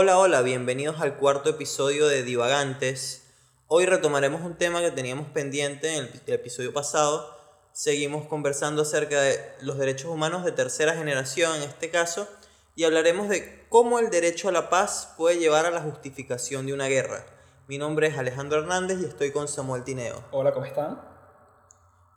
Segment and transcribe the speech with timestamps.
[0.00, 3.26] Hola, hola, bienvenidos al cuarto episodio de Divagantes.
[3.66, 7.36] Hoy retomaremos un tema que teníamos pendiente en el episodio pasado.
[7.72, 12.28] Seguimos conversando acerca de los derechos humanos de tercera generación en este caso
[12.76, 16.74] y hablaremos de cómo el derecho a la paz puede llevar a la justificación de
[16.74, 17.26] una guerra.
[17.66, 20.22] Mi nombre es Alejandro Hernández y estoy con Samuel Tineo.
[20.30, 21.02] Hola, ¿cómo están?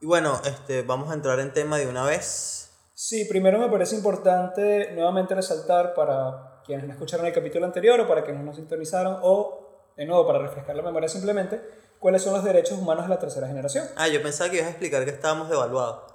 [0.01, 2.73] Y bueno, este, vamos a entrar en tema de una vez.
[2.93, 8.07] Sí, primero me parece importante nuevamente resaltar para quienes no escucharon el capítulo anterior o
[8.07, 11.59] para quienes no sintonizaron o, de nuevo, para refrescar la memoria simplemente,
[11.99, 13.85] cuáles son los derechos humanos de la tercera generación.
[13.97, 16.13] Ah, yo pensaba que ibas a explicar que estábamos devaluados.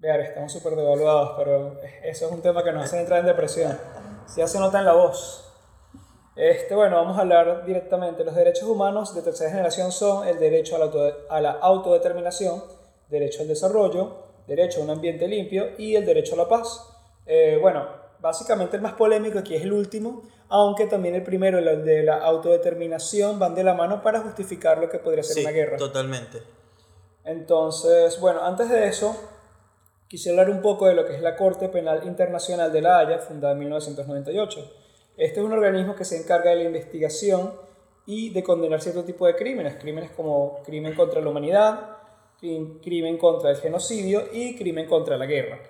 [0.00, 3.78] Vean, estamos súper devaluados, pero eso es un tema que nos hace entrar en depresión.
[4.36, 5.50] Ya se nota en la voz.
[6.36, 8.24] Este, bueno, vamos a hablar directamente.
[8.24, 10.90] Los derechos humanos de tercera generación son el derecho a la,
[11.30, 12.62] a la autodeterminación,
[13.08, 16.86] derecho al desarrollo, derecho a un ambiente limpio y el derecho a la paz.
[17.24, 21.84] Eh, bueno, básicamente el más polémico aquí es el último, aunque también el primero, el
[21.84, 25.76] de la autodeterminación, van de la mano para justificar lo que podría ser una guerra.
[25.76, 26.42] Totalmente.
[27.24, 29.16] Entonces, bueno, antes de eso,
[30.08, 33.18] quisiera hablar un poco de lo que es la Corte Penal Internacional de la Haya,
[33.18, 34.72] fundada en 1998.
[35.16, 37.52] Este es un organismo que se encarga de la investigación
[38.06, 41.98] y de condenar cierto tipo de crímenes, crímenes como crimen contra la humanidad,
[42.38, 45.60] crimen contra el genocidio y crimen contra la guerra.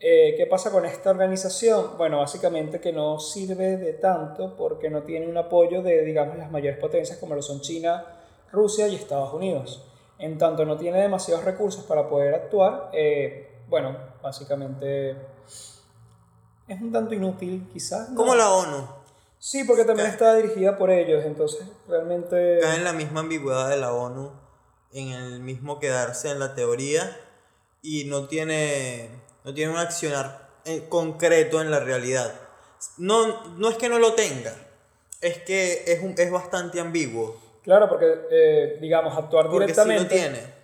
[0.00, 1.96] Eh, ¿Qué pasa con esta organización?
[1.96, 6.50] Bueno, básicamente que no sirve de tanto porque no tiene un apoyo de, digamos, las
[6.50, 8.04] mayores potencias como lo son China,
[8.52, 9.84] Rusia y Estados Unidos.
[10.18, 15.16] En tanto no tiene demasiados recursos para poder actuar, eh, bueno, básicamente
[16.68, 18.10] es un tanto inútil quizás.
[18.14, 18.88] Como la ONU.
[19.38, 22.58] Sí, porque también está dirigida por ellos, entonces realmente...
[22.60, 24.32] Cae en la misma ambigüedad de la ONU,
[24.92, 27.14] en el mismo quedarse en la teoría
[27.82, 29.10] y no tiene
[29.44, 30.48] no tiene un accionar
[30.88, 32.32] concreto en la realidad.
[32.98, 34.52] No, no es que no lo tenga,
[35.20, 37.36] es que es, un, es bastante ambiguo.
[37.62, 40.16] Claro, porque, eh, digamos, actuar porque directamente...
[40.16, 40.54] Sí lo tiene.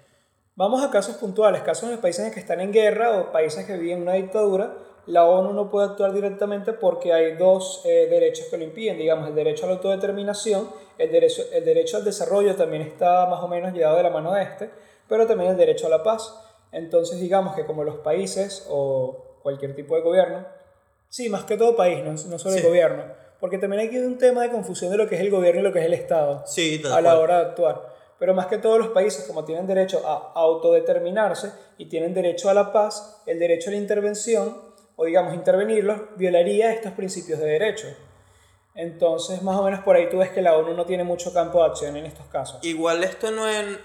[0.56, 3.64] Vamos a casos puntuales, casos en los países en que están en guerra o países
[3.64, 4.74] que viven una dictadura,
[5.06, 9.28] la ONU no puede actuar directamente porque hay dos eh, derechos que lo impiden, digamos,
[9.28, 10.68] el derecho a la autodeterminación,
[10.98, 14.34] el derecho, el derecho al desarrollo también está más o menos llevado de la mano
[14.34, 14.70] de este,
[15.08, 16.34] pero también el derecho a la paz.
[16.72, 20.46] Entonces digamos que como los países o cualquier tipo de gobierno,
[21.08, 23.04] sí, más que todo país, no, no solo el gobierno,
[23.40, 25.72] porque también hay un tema de confusión de lo que es el gobierno y lo
[25.72, 27.90] que es el Estado sí, a la hora de actuar.
[28.18, 32.54] Pero más que todos los países, como tienen derecho a autodeterminarse y tienen derecho a
[32.54, 37.86] la paz, el derecho a la intervención, o digamos intervenirlos, violaría estos principios de derecho.
[38.74, 41.60] Entonces, más o menos por ahí tú ves que la ONU no tiene mucho campo
[41.62, 42.62] de acción en estos casos.
[42.62, 43.78] Igual esto no es,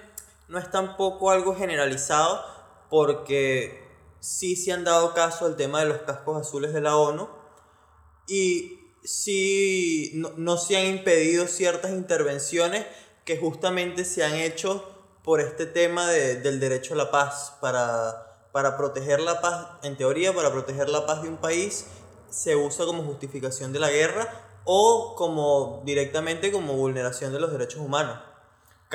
[0.49, 2.43] no es tampoco algo generalizado,
[2.89, 3.85] porque
[4.19, 7.27] sí se han dado caso al tema de los cascos azules de la ONU
[8.27, 12.85] y sí no, se han impedido ciertas intervenciones
[13.23, 14.83] que justamente se han hecho
[15.23, 20.33] por este tema del derecho a la paz, para, para proteger la paz, en teoría,
[20.33, 21.87] para proteger la paz de un país,
[22.29, 24.27] se usa como justificación de la guerra
[24.65, 28.19] o como directamente como vulneración de los derechos humanos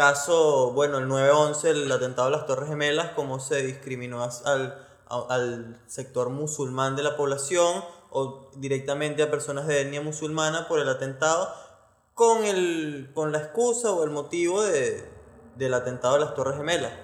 [0.01, 5.79] caso, bueno, el 9-11, el atentado a las Torres Gemelas, cómo se discriminó al, al
[5.89, 11.53] sector musulmán de la población o directamente a personas de etnia musulmana por el atentado
[12.15, 15.07] con, el, con la excusa o el motivo de,
[15.57, 16.95] del atentado a las Torres Gemelas.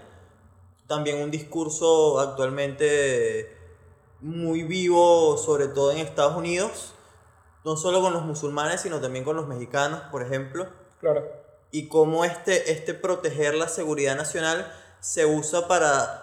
[0.86, 3.54] También un discurso actualmente
[4.22, 6.94] muy vivo, sobre todo en Estados Unidos,
[7.62, 10.66] no solo con los musulmanes, sino también con los mexicanos, por ejemplo.
[10.98, 11.45] Claro
[11.76, 14.66] y cómo este, este proteger la seguridad nacional
[15.00, 16.22] se usa para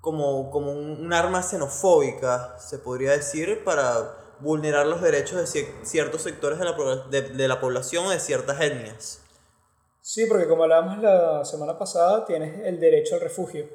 [0.00, 6.58] como, como un, arma xenofóbica, se podría decir, para vulnerar los derechos de ciertos sectores
[6.58, 6.72] de la,
[7.10, 9.20] de, de la población o de ciertas etnias.
[10.00, 13.68] Sí, porque como hablábamos la semana pasada, tienes el derecho al refugio.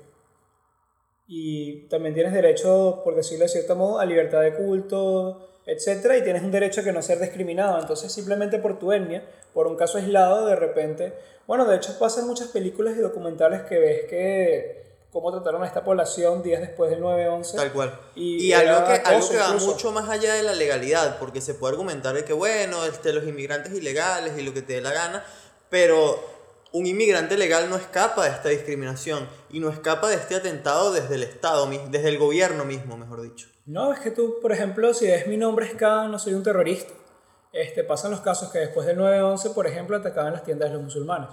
[1.27, 6.23] Y también tienes derecho, por decirlo de cierto modo, a libertad de culto, etcétera, y
[6.23, 7.79] tienes un derecho a que no ser discriminado.
[7.79, 9.23] Entonces, simplemente por tu etnia,
[9.53, 11.13] por un caso aislado, de repente,
[11.47, 14.81] bueno, de hecho pasa en muchas películas y documentales que ves que
[15.11, 17.55] cómo trataron a esta población días después del 9-11.
[17.55, 17.99] Tal cual.
[18.15, 21.73] Y, algo, que, algo que va mucho más allá de la legalidad, porque se puede
[21.73, 25.25] argumentar de que, bueno, este, los inmigrantes ilegales y lo que te dé la gana,
[25.69, 26.23] pero
[26.71, 31.15] un inmigrante legal no escapa de esta discriminación y no escapa de este atentado desde
[31.15, 33.47] el Estado, desde el gobierno mismo, mejor dicho.
[33.71, 36.43] No, es que tú, por ejemplo, si es mi nombre es K, no soy un
[36.43, 36.93] terrorista.
[37.53, 40.83] Este, pasan los casos que después del 9-11, por ejemplo, atacaban las tiendas de los
[40.83, 41.29] musulmanes.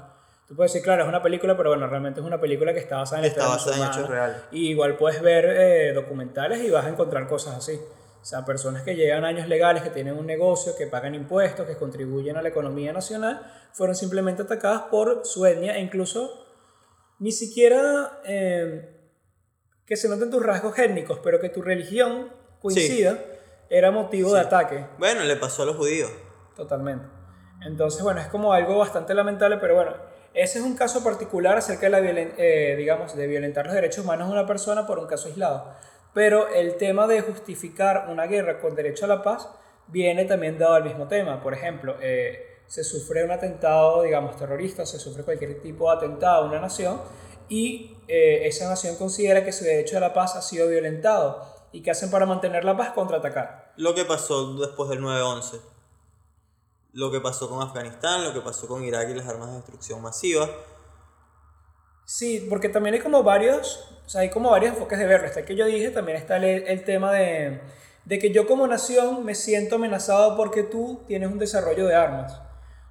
[0.46, 2.98] Tú puedes decir, claro, es una película, pero bueno, realmente es una película que está
[2.98, 4.36] basada en, está basada en hechos reales.
[4.52, 7.80] Y igual puedes ver eh, documentales y vas a encontrar cosas así.
[8.22, 12.36] sea, personas que llevan años legales, que tienen un negocio, que pagan impuestos, que contribuyen
[12.36, 16.46] a la economía nacional, fueron simplemente atacadas por su etnia e incluso
[17.18, 18.97] ni siquiera eh,
[19.88, 22.28] que se noten tus rasgos étnicos, pero que tu religión
[22.60, 23.18] coincida,
[23.70, 24.86] era motivo de ataque.
[24.98, 26.10] Bueno, le pasó a los judíos.
[26.54, 27.06] Totalmente.
[27.64, 29.94] Entonces, bueno, es como algo bastante lamentable, pero bueno,
[30.34, 34.28] ese es un caso particular acerca de la eh, digamos, de violentar los derechos humanos
[34.28, 35.72] de una persona por un caso aislado.
[36.12, 39.48] Pero el tema de justificar una guerra con derecho a la paz
[39.86, 41.42] viene también dado al mismo tema.
[41.42, 46.44] Por ejemplo, eh, se sufre un atentado, digamos, terrorista, se sufre cualquier tipo de atentado
[46.44, 47.00] a una nación
[47.48, 51.46] y eh, esa nación considera que su derecho a la paz ha sido violentado.
[51.72, 52.90] ¿Y qué hacen para mantener la paz?
[52.90, 53.72] Contraatacar.
[53.76, 55.60] Lo que pasó después del 9-11.
[56.92, 60.00] Lo que pasó con Afganistán, lo que pasó con Irak y las armas de destrucción
[60.00, 60.48] masiva.
[62.06, 65.26] Sí, porque también hay como varios, o sea, hay como varios enfoques de verlo.
[65.26, 67.60] Está el que yo dije, también está el, el tema de,
[68.06, 72.47] de que yo como nación me siento amenazado porque tú tienes un desarrollo de armas.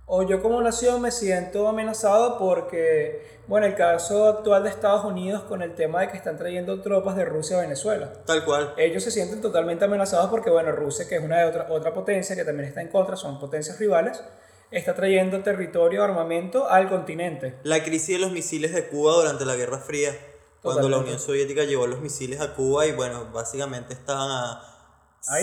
[0.10, 5.44] O yo como nación me siento amenazado porque, bueno, el caso actual de Estados Unidos
[5.44, 8.14] con el tema de que están trayendo tropas de Rusia a Venezuela.
[8.26, 8.74] Tal cual.
[8.78, 12.38] Ellos se sienten totalmente amenazados porque, bueno, Rusia, que es una de otra, otra potencia
[12.38, 14.24] que también está en contra, son potencias rivales,
[14.72, 17.56] está trayendo territorio, armamento al continente.
[17.64, 20.18] La crisis de los misiles de Cuba durante la Guerra Fría,
[20.62, 24.62] cuando la Unión Soviética llevó los misiles a Cuba y, bueno, básicamente estaban a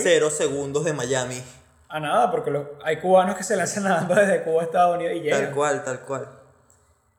[0.01, 1.43] cero segundos de Miami.
[1.95, 2.51] A nada, porque
[2.83, 5.45] hay cubanos que se lanzan nadando desde Cuba a Estados Unidos y llegan.
[5.45, 6.29] Tal cual, tal cual.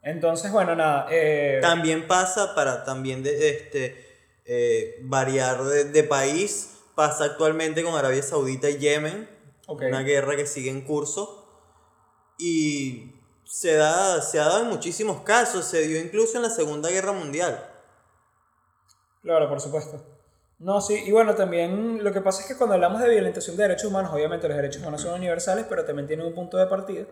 [0.02, 1.06] Entonces, bueno, nada.
[1.10, 3.96] Eh, también pasa para también de, este,
[4.44, 6.78] eh, variar de, país.
[6.94, 9.26] Pasa actualmente con Arabia Saudita y Yemen.
[9.66, 11.48] Una guerra que sigue en curso.
[12.38, 13.14] Y
[13.44, 15.64] se, da, se ha dado en muchísimos casos.
[15.64, 17.66] Se dio incluso en la Segunda Guerra Mundial.
[19.22, 20.15] Claro, por supuesto.
[20.58, 23.64] No, sí, y bueno, también lo que pasa es que cuando hablamos de violentación de
[23.64, 27.04] derechos humanos, obviamente los derechos humanos son universales, pero también tienen un punto de partida,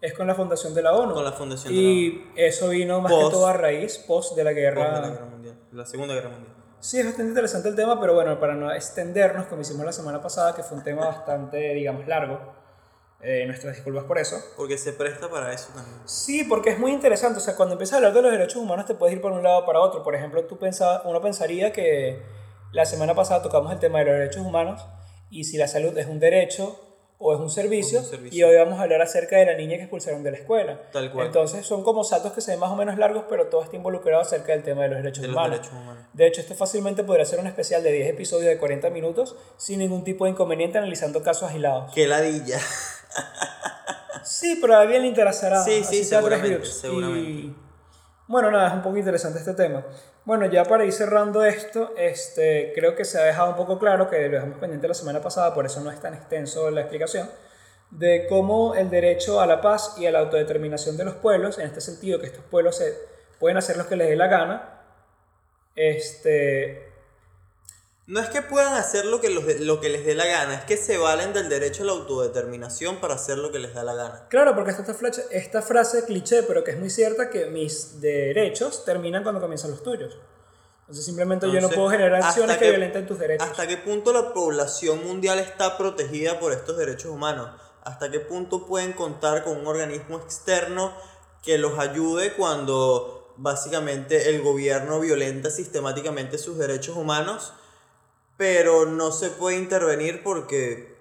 [0.00, 1.12] es con la fundación de la ONU.
[1.12, 2.32] Con la fundación y de la ONU.
[2.36, 4.84] eso vino más que todo a raíz, post de la guerra.
[4.84, 6.54] Post de la guerra mundial, la Segunda Guerra Mundial.
[6.78, 10.20] Sí, es bastante interesante el tema, pero bueno, para no extendernos, como hicimos la semana
[10.20, 12.38] pasada, que fue un tema bastante, digamos, largo,
[13.22, 14.36] eh, nuestras disculpas por eso.
[14.54, 15.96] Porque se presta para eso también.
[16.04, 17.38] Sí, porque es muy interesante.
[17.38, 19.42] O sea, cuando empiezas a hablar de los derechos humanos, te puedes ir por un
[19.42, 20.02] lado para otro.
[20.02, 22.22] Por ejemplo, tú pensaba, uno pensaría que
[22.74, 24.84] la semana pasada tocamos el tema de los derechos humanos
[25.30, 26.80] y si la salud es un derecho
[27.18, 30.24] o es un servicio, y hoy vamos a hablar acerca de la niña que expulsaron
[30.24, 30.82] de la escuela.
[30.92, 31.28] Tal cual.
[31.28, 34.20] Entonces son como saltos que se ven más o menos largos, pero todo está involucrado
[34.20, 35.60] acerca del tema de los derechos, humanos.
[36.12, 39.78] De hecho, esto fácilmente podría ser un especial de 10 episodios de 40 minutos sin
[39.78, 41.94] ningún tipo de inconveniente analizando casos aislados.
[41.94, 42.58] ¡Qué ladilla!
[44.24, 45.62] sí, pero a alguien le interesará.
[45.62, 47.54] Sí, sí, seguramente, seguramente.
[48.26, 49.86] bueno, nada, es un poco interesante este tema.
[50.24, 54.08] Bueno, ya para ir cerrando esto, este, creo que se ha dejado un poco claro,
[54.08, 57.28] que lo dejamos pendiente la semana pasada, por eso no es tan extenso la explicación,
[57.90, 61.66] de cómo el derecho a la paz y a la autodeterminación de los pueblos, en
[61.66, 62.94] este sentido que estos pueblos se,
[63.38, 64.80] pueden hacer lo que les dé la gana,
[65.76, 66.93] este,
[68.06, 70.76] no es que puedan hacer lo que, lo que les dé la gana, es que
[70.76, 74.26] se valen del derecho a la autodeterminación para hacer lo que les da la gana.
[74.28, 78.84] Claro, porque esta, esta, esta frase cliché, pero que es muy cierta, que mis derechos
[78.84, 80.18] terminan cuando comienzan los tuyos.
[80.80, 83.48] Entonces simplemente yo no puedo generar acciones que, violenten tus derechos.
[83.48, 87.48] ¿Hasta qué punto la población mundial está protegida por estos derechos humanos?
[87.84, 90.92] ¿Hasta qué punto pueden contar con un organismo externo
[91.42, 97.54] que los ayude cuando básicamente el gobierno violenta sistemáticamente sus derechos humanos?
[98.36, 100.94] Pero no se puede intervenir porque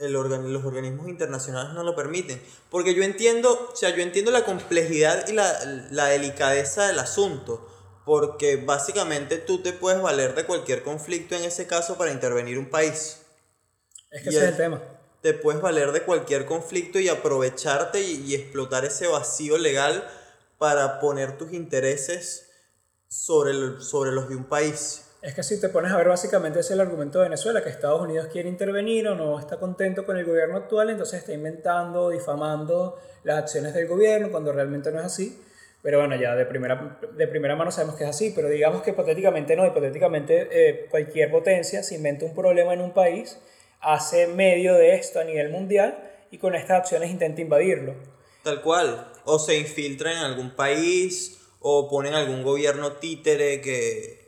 [0.00, 2.42] el los organismos internacionales no lo permiten.
[2.70, 5.52] Porque yo entiendo, o sea, yo entiendo la complejidad y la,
[5.90, 7.68] la delicadeza del asunto,
[8.04, 12.70] porque básicamente tú te puedes valer de cualquier conflicto en ese caso para intervenir un
[12.70, 13.20] país.
[14.10, 14.82] Es que ese es el tema.
[15.20, 20.08] Te puedes valer de cualquier conflicto y aprovecharte y, y explotar ese vacío legal
[20.58, 22.50] para poner tus intereses
[23.08, 25.09] sobre, el, sobre los de un país.
[25.22, 28.00] Es que si te pones a ver, básicamente es el argumento de Venezuela, que Estados
[28.00, 32.98] Unidos quiere intervenir o no está contento con el gobierno actual, entonces está inventando, difamando
[33.24, 35.38] las acciones del gobierno cuando realmente no es así.
[35.82, 38.90] Pero bueno, ya de primera, de primera mano sabemos que es así, pero digamos que
[38.90, 43.38] hipotéticamente no, hipotéticamente eh, cualquier potencia se inventa un problema en un país,
[43.80, 45.98] hace medio de esto a nivel mundial
[46.30, 47.94] y con estas acciones intenta invadirlo.
[48.42, 54.19] Tal cual, o se infiltra en algún país o ponen algún gobierno títere que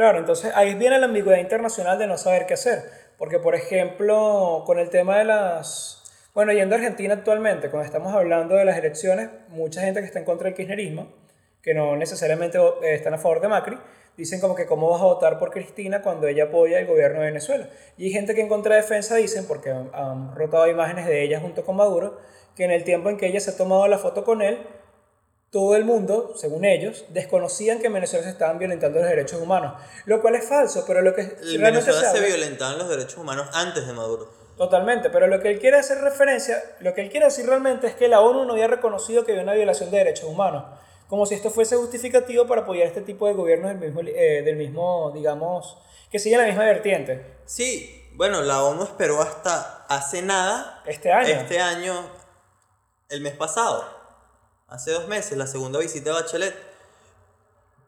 [0.00, 2.84] Claro, entonces ahí viene la ambigüedad internacional de no saber qué hacer.
[3.18, 6.02] Porque, por ejemplo, con el tema de las...
[6.32, 10.18] Bueno, yendo a Argentina actualmente, cuando estamos hablando de las elecciones, mucha gente que está
[10.18, 11.12] en contra del kirchnerismo,
[11.60, 13.76] que no necesariamente eh, están a favor de Macri,
[14.16, 17.26] dicen como que cómo vas a votar por Cristina cuando ella apoya el gobierno de
[17.26, 17.68] Venezuela.
[17.98, 21.40] Y gente que en contra de defensa dicen, porque han, han rotado imágenes de ella
[21.40, 22.16] junto con Maduro,
[22.56, 24.66] que en el tiempo en que ella se ha tomado la foto con él,
[25.50, 29.74] todo el mundo, según ellos, desconocían que en Venezuela se estaban violentando los derechos humanos,
[30.06, 33.86] lo cual es falso, pero lo que En Venezuela se violentaban los derechos humanos antes
[33.86, 34.30] de Maduro.
[34.56, 37.94] Totalmente, pero lo que él quiere hacer referencia, lo que él quiere decir realmente es
[37.94, 40.64] que la ONU no había reconocido que había una violación de derechos humanos,
[41.08, 44.56] como si esto fuese justificativo para apoyar este tipo de gobiernos del mismo, eh, del
[44.56, 45.78] mismo digamos,
[46.12, 47.38] que siguen la misma vertiente.
[47.46, 51.28] Sí, bueno, la ONU esperó hasta hace nada, Este año.
[51.28, 51.94] este año,
[53.08, 53.99] el mes pasado,
[54.70, 56.54] hace dos meses, la segunda visita de Bachelet,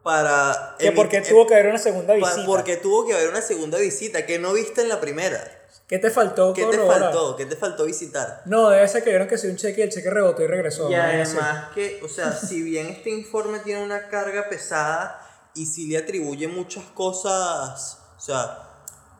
[0.03, 0.75] para...
[0.77, 2.45] que porque tuvo que haber una segunda visita.
[2.45, 5.41] Porque tuvo que haber una segunda visita que no viste en la primera.
[5.87, 6.53] ¿Qué te faltó?
[6.53, 7.35] ¿Qué te faltó?
[7.35, 8.41] ¿Qué te faltó visitar?
[8.45, 10.89] No, debe ser que vieron que se un cheque y el cheque rebotó y regresó.
[10.89, 10.93] Y.
[10.93, 11.37] Es así.
[11.37, 15.19] además que, o sea, si bien este informe tiene una carga pesada
[15.55, 18.69] y si le atribuye muchas cosas, o sea,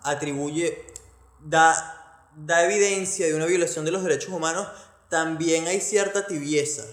[0.04, 0.86] atribuye,
[1.42, 4.68] da, da evidencia de una violación de los derechos humanos,
[5.10, 6.84] también hay cierta tibieza,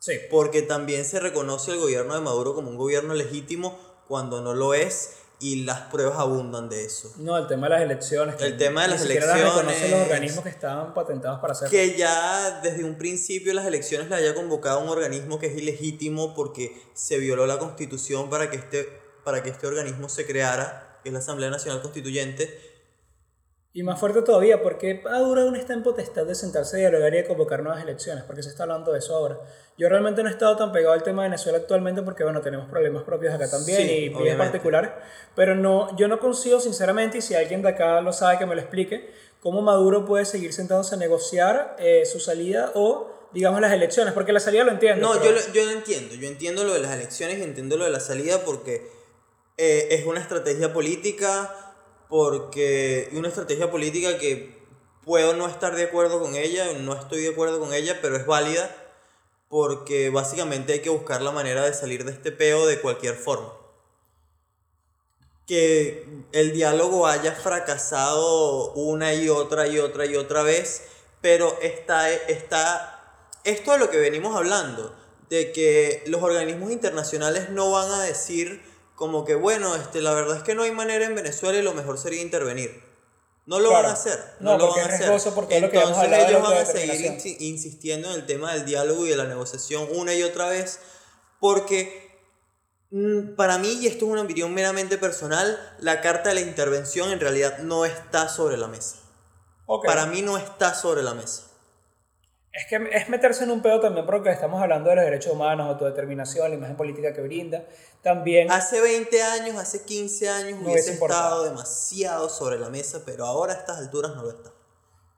[0.00, 0.14] Sí.
[0.30, 3.78] porque también se reconoce al gobierno de Maduro como un gobierno legítimo
[4.08, 7.12] cuando no lo es y las pruebas abundan de eso.
[7.18, 8.34] No, el tema de las elecciones.
[8.36, 10.02] que El tema de las las reconocen los elecciones.
[10.02, 11.70] organismos que estaban patentados para hacer.
[11.70, 16.34] Que ya desde un principio las elecciones le haya convocado un organismo que es ilegítimo
[16.34, 18.84] porque se violó la constitución para que este,
[19.24, 22.69] para que este organismo se creara, que es la Asamblea Nacional Constituyente.
[23.72, 27.18] Y más fuerte todavía, porque Maduro aún está en potestad de sentarse a dialogar y
[27.18, 29.38] de convocar nuevas elecciones, porque se está hablando de eso ahora.
[29.78, 32.68] Yo realmente no he estado tan pegado al tema de Venezuela actualmente porque, bueno, tenemos
[32.68, 34.36] problemas propios acá también Sí, y obviamente.
[34.38, 34.90] particulares,
[35.36, 38.56] pero no, yo no consigo sinceramente, y si alguien de acá lo sabe que me
[38.56, 39.08] lo explique,
[39.40, 44.32] cómo Maduro puede seguir sentándose a negociar eh, su salida o, digamos, las elecciones, porque
[44.32, 45.06] la salida lo entiendo.
[45.14, 46.16] No, pero- yo lo, yo lo entiendo.
[46.16, 48.82] Yo entiendo lo de las elecciones y entiendo lo de la salida porque
[49.56, 51.69] eh, es una estrategia política,
[52.10, 54.58] porque una estrategia política que
[55.04, 58.26] puedo no estar de acuerdo con ella, no estoy de acuerdo con ella, pero es
[58.26, 58.76] válida
[59.48, 63.52] porque básicamente hay que buscar la manera de salir de este peo de cualquier forma.
[65.44, 70.82] Que el diálogo haya fracasado una y otra y otra y otra vez,
[71.20, 74.94] pero está, está esto de lo que venimos hablando,
[75.28, 78.62] de que los organismos internacionales no van a decir
[79.00, 81.72] como que, bueno, este, la verdad es que no hay manera en Venezuela y lo
[81.72, 82.82] mejor sería intervenir.
[83.46, 83.84] No lo Claro.
[83.84, 84.18] van a hacer.
[84.40, 85.08] No, No, lo porque van a hacer.
[85.08, 88.66] riesgoso por todo lo que Entonces ellos van a seguir insistiendo en el tema del
[88.66, 90.80] diálogo y de la negociación una y otra vez,
[91.40, 92.10] porque
[92.90, 97.10] mm, para mí, y esto es una opinión meramente personal, la carta de la intervención
[97.10, 98.96] en realidad no está sobre la mesa.
[99.86, 101.44] Para mí no está sobre la mesa.
[102.52, 105.68] Es que es meterse en un pedo también porque estamos hablando de los derechos humanos,
[105.68, 107.62] autodeterminación, la imagen política que brinda.
[108.02, 113.24] También, Hace 20 años, hace 15 años No hubiese estado demasiado sobre la mesa, pero
[113.24, 114.50] ahora a estas alturas no lo está.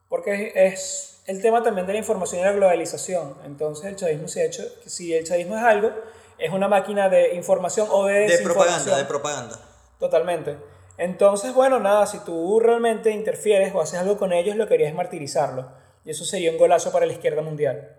[0.08, 3.34] porque es el tema también de la información y la globalización.
[3.46, 5.90] Entonces el chavismo se ha hecho, si el chavismo es algo,
[6.36, 9.58] es una máquina de información o de De propaganda, de propaganda.
[9.98, 10.58] Totalmente.
[10.98, 14.90] Entonces, bueno, nada, si tú realmente interfieres o haces algo con ellos, lo que harías
[14.90, 15.80] es martirizarlo.
[16.04, 17.96] Y eso sería un golazo para la izquierda mundial.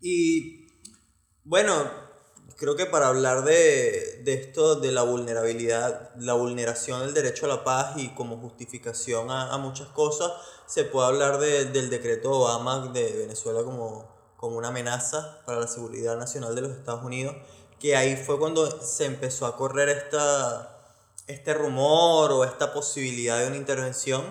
[0.00, 0.66] Y
[1.44, 1.72] bueno,
[2.56, 7.48] creo que para hablar de, de esto, de la vulnerabilidad, la vulneración del derecho a
[7.48, 10.32] la paz y como justificación a, muchas cosas,
[10.66, 15.66] se puede hablar de- del decreto Obama de Venezuela como, como una amenaza para la
[15.68, 17.34] seguridad nacional de los Estados Unidos,
[17.80, 20.84] que ahí fue cuando se empezó a correr esta,
[21.26, 24.22] este rumor o esta posibilidad de una intervención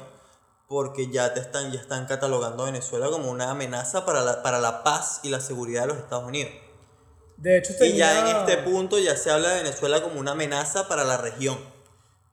[0.68, 4.60] porque ya te están, ya están catalogando a Venezuela como una amenaza para la, para
[4.60, 6.52] la paz y la seguridad de los Estados Unidos.
[7.38, 10.32] De hecho, Y ya en tenía- este punto ya se habla de Venezuela como una
[10.32, 11.58] amenaza para la región.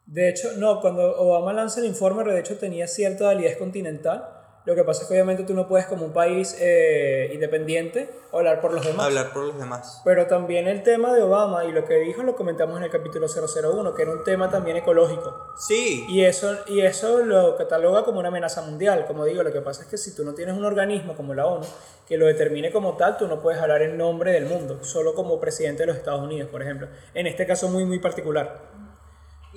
[0.06, 4.33] De hecho, no, cuando Obama lanza el informe, de hecho tenía cierta validez continental.
[4.66, 8.62] Lo que pasa es que obviamente tú no puedes como un país eh, independiente hablar
[8.62, 9.06] por los demás.
[9.06, 10.00] Hablar por los demás.
[10.04, 13.26] Pero también el tema de Obama y lo que dijo lo comentamos en el capítulo
[13.28, 15.52] 001, que era un tema también ecológico.
[15.59, 19.04] Sí, Y eso, y eso lo cataloga como una amenaza mundial.
[19.06, 21.47] Como digo, lo que pasa es que si tú no tienes un organismo como la
[21.47, 21.66] ONU
[22.09, 25.38] que lo determine como tal, tú no puedes hablar en nombre del mundo, solo como
[25.40, 26.88] presidente de los Estados Unidos, por ejemplo.
[27.12, 28.83] En este caso muy, muy particular.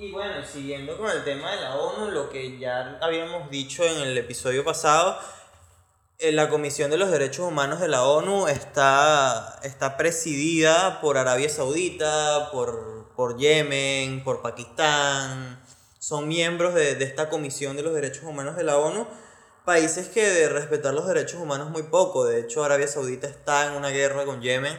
[0.00, 4.00] Y bueno, siguiendo con el tema de la ONU, lo que ya habíamos dicho en
[4.00, 5.18] el episodio pasado,
[6.20, 11.48] eh, la Comisión de los Derechos Humanos de la ONU está, está presidida por Arabia
[11.48, 15.60] Saudita, por, por Yemen, por Pakistán.
[15.98, 19.04] Son miembros de, de esta Comisión de los Derechos Humanos de la ONU.
[19.64, 22.24] Países que de respetar los derechos humanos muy poco.
[22.24, 24.78] De hecho, Arabia Saudita está en una guerra con Yemen.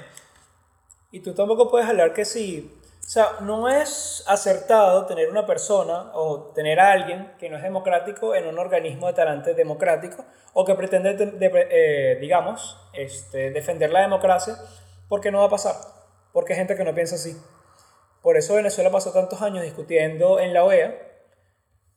[1.11, 2.78] Y tú tampoco puedes hablar que si
[3.09, 7.63] O sea, no es acertado tener una persona o tener a alguien que no es
[7.63, 14.01] democrático en un organismo de talante democrático o que pretende, eh, digamos, este, defender la
[14.01, 14.57] democracia,
[15.07, 15.73] porque no va a pasar,
[16.33, 17.35] porque hay gente que no piensa así.
[18.21, 20.95] Por eso Venezuela pasó tantos años discutiendo en la OEA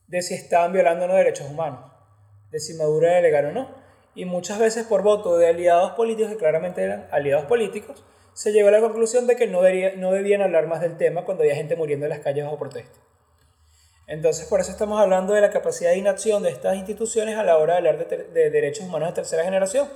[0.07, 1.91] de si estaban violando los derechos humanos,
[2.49, 3.69] de si Maduro era legal o no.
[4.15, 8.03] Y muchas veces por voto de aliados políticos, que claramente eran aliados políticos,
[8.33, 11.43] se llegó a la conclusión de que no, no debían hablar más del tema cuando
[11.43, 12.99] había gente muriendo en las calles bajo protesta.
[14.07, 17.57] Entonces, por eso estamos hablando de la capacidad de inacción de estas instituciones a la
[17.57, 19.87] hora de hablar de, derechos humanos de tercera generación.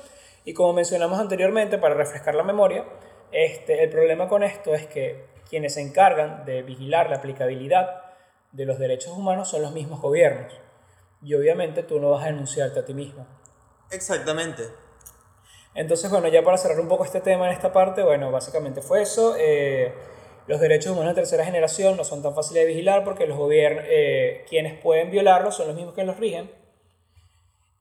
[0.45, 2.85] Y como mencionamos anteriormente, para refrescar la memoria,
[3.31, 8.01] este, el problema con esto es que quienes se encargan de vigilar la aplicabilidad
[8.53, 10.53] de los derechos humanos son los mismos gobiernos.
[11.21, 13.27] Y obviamente tú no vas a denunciarte a ti mismo.
[13.91, 14.63] Exactamente.
[15.77, 19.03] Entonces, bueno, ya para cerrar un poco este tema en esta parte, bueno, básicamente fue
[19.03, 19.35] eso.
[19.37, 19.93] Eh,
[20.47, 23.85] los derechos humanos de tercera generación no son tan fáciles de vigilar porque los gobiernos,
[23.87, 26.49] eh, quienes pueden violarlos son los mismos que los rigen.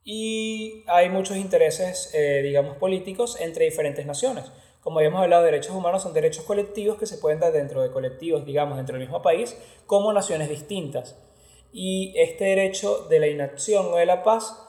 [0.05, 4.45] Y hay muchos intereses, eh, digamos, políticos entre diferentes naciones.
[4.83, 8.45] Como habíamos hablado, derechos humanos son derechos colectivos que se pueden dar dentro de colectivos,
[8.45, 11.17] digamos, dentro del mismo país, como naciones distintas.
[11.73, 14.66] Y este derecho de la inacción o de la paz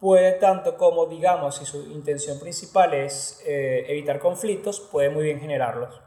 [0.00, 5.40] puede tanto como, digamos, si su intención principal es eh, evitar conflictos, puede muy bien
[5.40, 6.00] generarlos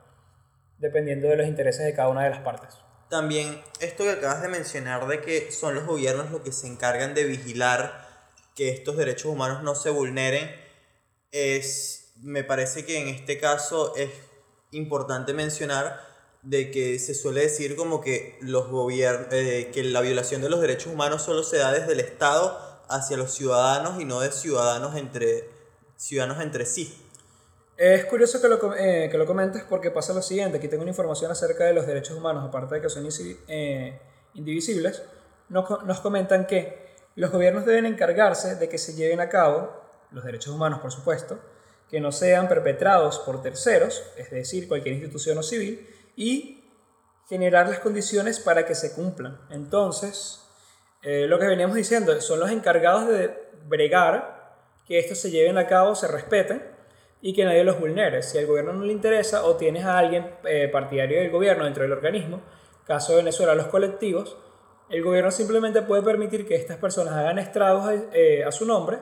[0.84, 2.76] dependiendo de los intereses de cada una de las partes.
[3.10, 7.14] También esto que acabas de mencionar de que son los gobiernos los que se encargan
[7.14, 8.06] de vigilar
[8.54, 10.52] que estos derechos humanos no se vulneren,
[11.32, 14.10] es, me parece que en este caso es
[14.72, 16.02] importante mencionar
[16.42, 20.92] de que se suele decir como que los eh, que la violación de los derechos
[20.92, 22.60] humanos solo se da desde el Estado
[22.90, 25.50] hacia los ciudadanos y no de ciudadanos entre
[25.96, 26.98] ciudadanos entre sí.
[27.78, 30.92] Es curioso que lo, eh, que lo comentes porque pasa lo siguiente, aquí tengo una
[30.92, 33.08] información acerca de los derechos humanos, aparte de que son
[33.48, 34.00] eh,
[34.36, 35.02] indivisibles,
[35.50, 39.72] nos, nos comentan que los gobiernos deben encargarse de que se lleven a cabo,
[40.12, 41.40] los derechos humanos por supuesto,
[41.90, 46.64] que no sean perpetrados por terceros, es decir, cualquier institución o civil, y
[47.27, 49.40] generar las condiciones para que se cumplan.
[49.50, 50.43] Entonces,
[51.03, 53.33] eh, lo que veníamos diciendo, son los encargados de
[53.68, 54.55] bregar
[54.87, 56.74] que esto se lleven a cabo, se respeten,
[57.25, 58.22] y que nadie los vulnere.
[58.22, 61.83] Si al gobierno no le interesa o tienes a alguien eh, partidario del gobierno dentro
[61.83, 62.42] del organismo,
[62.85, 64.35] caso de Venezuela los colectivos,
[64.89, 69.00] el gobierno simplemente puede permitir que estas personas hagan estragos eh, a su nombre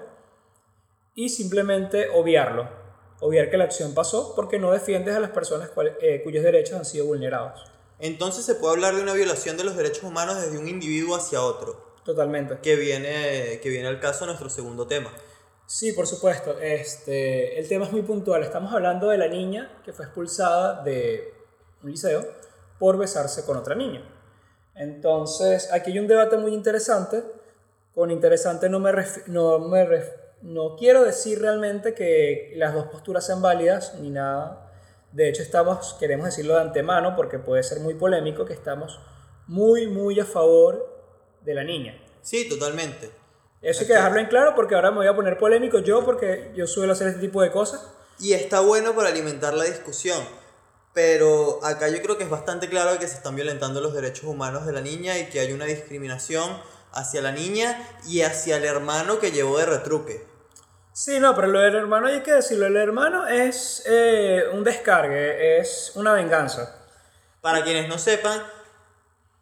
[1.16, 2.70] y simplemente obviarlo,
[3.22, 6.86] obviar que la acción pasó porque no defiendes a las personas eh, cuyos derechos han
[6.86, 7.72] sido vulnerados.
[7.98, 11.42] Entonces se puede hablar de una violación de los derechos humanos desde un individuo hacia
[11.42, 11.91] otro.
[12.04, 12.60] Totalmente.
[12.62, 15.12] Que viene, que viene al caso de nuestro segundo tema.
[15.66, 16.60] Sí, por supuesto.
[16.60, 18.44] Este, el tema es muy puntual.
[18.44, 21.34] Estamos hablando de la niña que fue expulsada de
[21.84, 22.26] un liceo
[22.80, 24.04] por besarse con otra niña.
[24.76, 27.24] Entonces, aquí hay un debate muy interesante.
[27.94, 28.92] Con interesante no me,
[29.28, 29.86] no, me
[30.42, 34.72] no quiero decir realmente que las dos posturas sean válidas ni nada.
[35.12, 39.00] De hecho, estamos, queremos decirlo de antemano porque puede ser muy polémico, que estamos
[39.48, 40.91] muy, muy a favor
[41.44, 41.98] de la niña.
[42.22, 43.10] Sí, totalmente.
[43.62, 46.52] Eso hay que dejarlo en claro porque ahora me voy a poner polémico yo porque
[46.56, 47.88] yo suelo hacer este tipo de cosas.
[48.20, 50.20] Y está bueno para alimentar la discusión.
[50.94, 54.66] Pero acá yo creo que es bastante claro que se están violentando los derechos humanos
[54.66, 59.20] de la niña y que hay una discriminación hacia la niña y hacia el hermano
[59.20, 60.26] que llevó de retruque.
[60.94, 62.66] Sí, no, pero lo del hermano hay que decirlo.
[62.66, 66.76] El hermano es eh, un descargue, es una venganza.
[67.40, 68.42] Para quienes no sepan,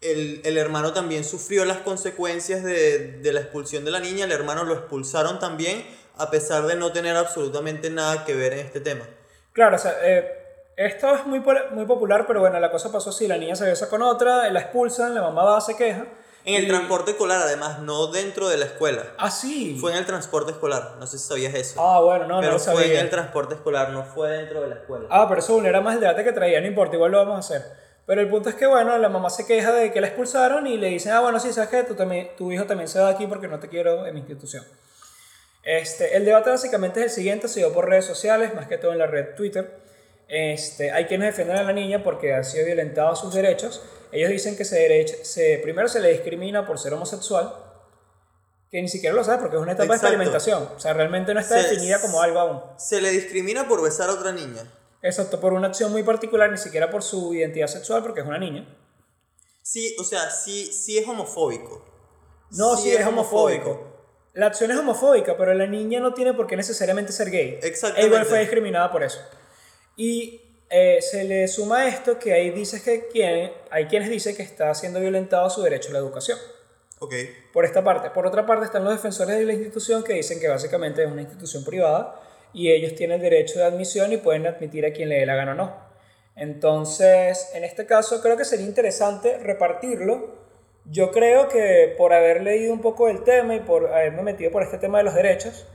[0.01, 4.31] el, el, hermano también sufrió las consecuencias de, de, la expulsión de la niña, el
[4.31, 5.85] hermano lo expulsaron también,
[6.17, 9.05] a pesar de no tener absolutamente nada que ver en este tema.
[9.53, 10.39] Claro, o sea, eh,
[10.77, 13.89] esto es muy, muy popular, pero bueno, la cosa pasó así, la niña se besa
[13.89, 16.05] con otra, la expulsan, la mamá va, se queja.
[16.45, 19.03] En el transporte escolar, además, no dentro de la escuela.
[19.17, 19.77] Ah, sí.
[19.79, 21.81] Fue en el transporte escolar, no sé si sabías eso.
[21.81, 22.79] Ah, bueno, no, pero no sabía.
[22.79, 25.07] fue en el transporte escolar, no fue dentro de la escuela.
[25.09, 27.39] Ah, pero eso vulnera más el debate que traía, no importa, igual lo vamos a
[27.39, 27.88] hacer.
[28.09, 30.79] Pero el punto es que, bueno, la mamá se queja de que la expulsaron y
[30.79, 31.95] le dicen, ah, bueno, sí, sabes que tu,
[32.35, 34.65] tu hijo también se va de aquí porque no te quiero en mi institución.
[35.61, 38.93] Este, el debate básicamente es el siguiente, se dio por redes sociales, más que todo
[38.93, 39.77] en la red Twitter.
[40.27, 43.83] Este, hay quienes defienden a la niña porque ha sido violentado sus derechos.
[44.11, 47.53] Ellos dicen que se, se primero se le discrimina por ser homosexual,
[48.71, 50.67] que ni siquiera lo sabe porque es una etapa de experimentación.
[50.75, 52.59] O sea, realmente no está definida como algo aún.
[52.79, 54.63] Se le discrimina por besar a otra niña.
[55.01, 58.37] Exacto, por una acción muy particular, ni siquiera por su identidad sexual, porque es una
[58.37, 58.67] niña.
[59.61, 61.85] Sí, o sea, sí, sí es homofóbico.
[62.51, 63.87] No, sí, es, homofóbico.
[64.33, 67.59] La acción es homofóbica, pero la niña no tiene por qué necesariamente ser gay.
[67.61, 68.07] Exactamente.
[68.07, 69.19] igual fue discriminada por eso.
[69.95, 74.43] Y eh, se le suma esto que hay, dices que quien, hay quienes dicen que
[74.43, 76.37] está siendo violentado su derecho a la educación.
[76.99, 77.13] Ok.
[77.53, 78.09] Por esta parte.
[78.09, 81.21] Por otra parte están los defensores de la institución que dicen que básicamente es una
[81.21, 82.19] institución privada
[82.53, 85.51] y ellos tienen derecho de admisión y pueden admitir a quien le dé la gana
[85.51, 85.89] o no.
[86.35, 90.39] Entonces, en este caso creo que sería interesante repartirlo.
[90.85, 94.63] Yo creo que por haber leído un poco del tema y por haberme metido por
[94.63, 95.67] este tema de los derechos,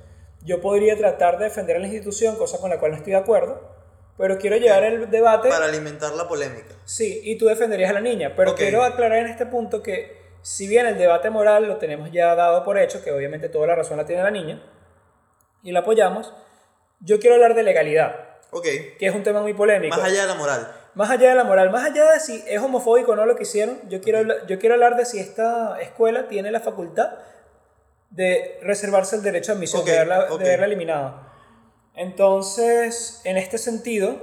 [0.43, 3.19] yo podría tratar de defender a la institución, cosa con la cual no estoy de
[3.19, 3.61] acuerdo,
[4.17, 5.49] pero quiero llevar el debate...
[5.49, 6.75] Para alimentar la polémica.
[6.85, 8.59] Sí, y tú defenderías a la niña, pero Ok.
[8.59, 12.65] quiero aclarar en este punto que si bien el debate moral lo tenemos ya dado
[12.65, 14.63] por hecho, que obviamente toda la razón la tiene la niña,
[15.63, 16.35] y la apoyamos,
[17.05, 18.17] yo quiero hablar de legalidad,
[18.51, 18.65] Ok.
[18.99, 19.97] que es un tema muy polémico.
[19.97, 20.73] Más allá de la moral.
[20.95, 23.43] Más allá de la moral, más allá de si es homofóbico o no lo que
[23.43, 27.11] hicieron, yo quiero, habla- yo quiero hablar de si esta escuela tiene la facultad
[28.11, 30.39] de reservarse el derecho a admisión, Ok, de, haberla, ok.
[30.41, 31.21] de haberla eliminado.
[31.97, 34.17] Entonces, en este sentido,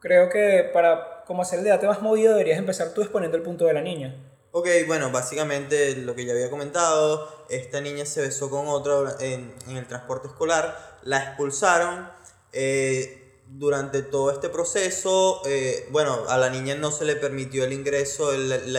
[0.00, 3.64] creo que para como hacer el debate más movido deberías empezar tú exponiendo el punto
[3.66, 4.14] de la niña.
[4.58, 9.54] Ok, bueno, básicamente lo que ya había comentado, esta niña se besó con otra en,
[9.68, 12.10] el transporte escolar, la expulsaron.
[12.54, 17.74] eh, durante todo este proceso, eh, bueno, a la niña no se le permitió el
[17.74, 18.30] ingreso,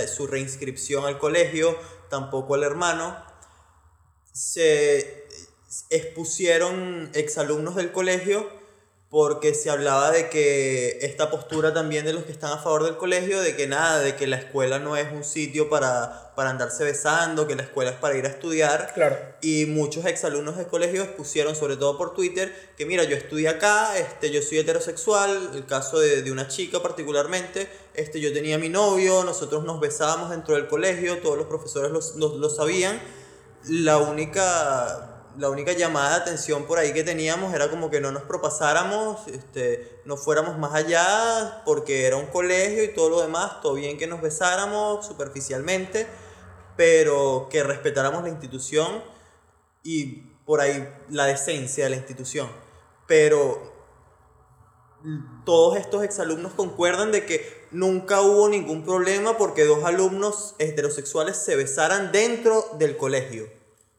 [0.08, 1.78] su reinscripción al colegio,
[2.10, 3.16] tampoco al hermano.
[4.34, 5.28] Se
[5.92, 8.50] expusieron exalumnos del colegio
[9.10, 12.98] porque se hablaba de que esta postura también de los que están a favor del
[12.98, 16.84] colegio, de que nada, de que la escuela no es un sitio para, para andarse
[16.84, 18.92] besando, que la escuela es para ir a estudiar.
[18.94, 19.18] Claro.
[19.42, 23.98] Y muchos exalumnos del colegio expusieron, sobre todo por Twitter, que mira, yo estudié acá,
[23.98, 28.68] este, yo soy heterosexual, el caso de, de una chica particularmente, este, yo tenía mi
[28.68, 33.02] novio, nosotros nos besábamos dentro del colegio, todos los profesores lo, lo- lo sabían.
[33.70, 38.12] La única, la única llamada de atención por ahí que teníamos era como que no
[38.12, 43.62] nos propasáramos, este, no fuéramos más allá, porque era un colegio y todo lo demás,
[43.62, 46.08] todo bien que nos besáramos superficialmente,
[46.76, 49.04] pero que respetáramos la institución
[49.84, 52.50] y por ahí la decencia de la institución.
[53.06, 53.76] Pero
[55.46, 61.56] todos estos exalumnos concuerdan de que nunca hubo ningún problema porque dos alumnos heterosexuales se
[61.56, 63.57] besaran dentro del colegio.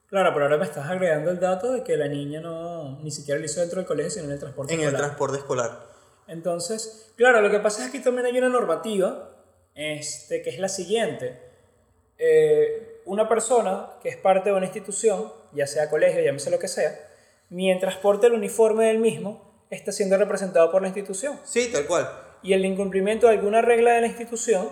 [0.09, 3.39] Claro, pero ahora me estás agregando el dato de que la niña no ni siquiera
[3.39, 5.07] lo hizo dentro del colegio, sino en el transporte En el escolar.
[5.07, 5.87] transporte escolar.
[6.27, 9.31] Entonces, claro, lo que pasa es que aquí también hay una normativa,
[9.75, 11.39] este, que es la siguiente.
[12.19, 16.69] Eh, una persona que es parte de una institución, ya sea colegio, llámese lo que
[16.69, 16.99] sea,
[17.51, 21.39] mientras porte el uniforme del mismo, está siendo representado por la institución.
[21.45, 22.09] Sí, tal cual.
[22.43, 24.69] Y el incumplimiento de alguna regla de la institución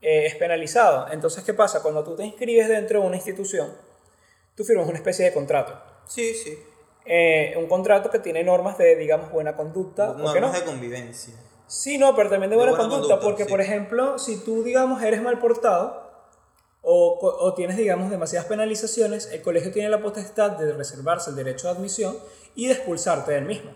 [0.00, 1.08] eh, es penalizado.
[1.12, 1.82] Entonces, ¿qué pasa?
[1.82, 3.72] Cuando tú te inscribes dentro de una institución,
[4.54, 5.80] tú firmas una especie de contrato.
[6.06, 6.58] Sí, sí.
[7.06, 10.10] Eh, un contrato que tiene normas de, digamos, buena conducta.
[10.10, 10.46] ¿o qué no?
[10.46, 11.34] Normas de convivencia.
[11.66, 13.50] Sí, no, pero también de buena, buena conducta, conducta, porque sí.
[13.50, 16.04] por ejemplo, si tú, digamos, eres mal portado
[16.82, 21.68] o, o tienes, digamos, demasiadas penalizaciones, el colegio tiene la potestad de reservarse el derecho
[21.68, 22.18] de admisión
[22.54, 23.72] y de expulsarte del mismo.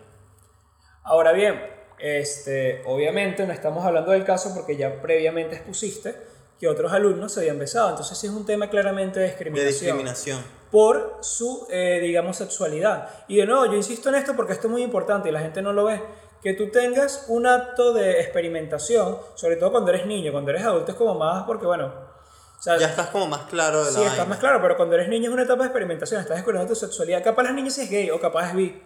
[1.03, 1.59] Ahora bien,
[1.99, 6.15] este, obviamente no estamos hablando del caso porque ya previamente expusiste
[6.59, 9.67] que otros alumnos se habían besado, entonces sí es un tema claramente de De discriminación
[9.69, 10.43] discriminación.
[10.71, 13.09] por su, eh, digamos, sexualidad.
[13.27, 15.61] Y de nuevo, yo insisto en esto porque esto es muy importante y la gente
[15.61, 16.01] no lo ve.
[16.43, 20.91] Que tú tengas un acto de experimentación, sobre todo cuando eres niño, cuando eres adulto
[20.91, 24.01] es como más porque, bueno, o sea, Ya estás como más claro de la sí,
[24.01, 24.25] estás vaina.
[24.29, 27.23] más claro, pero cuando eres niño es una etapa de experimentación, estás descubriendo tu sexualidad.
[27.23, 28.83] Capaz la niña sí es gay o capaz es bi.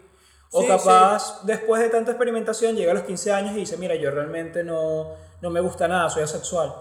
[0.51, 3.95] O Sí, capaz después de tanta experimentación llega a los 15 años y dice, mira,
[3.95, 6.71] yo realmente no, no me gusta nada, soy asexual.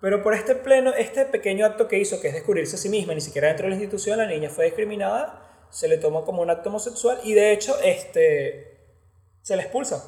[0.00, 3.14] Pero por este pleno, este pequeño acto que hizo, que es descubrirse a sí misma,
[3.14, 6.50] ni siquiera dentro de la institución, la niña fue discriminada, se le tomó como un
[6.50, 8.80] acto homosexual y de hecho este,
[9.42, 10.02] se le expulsa.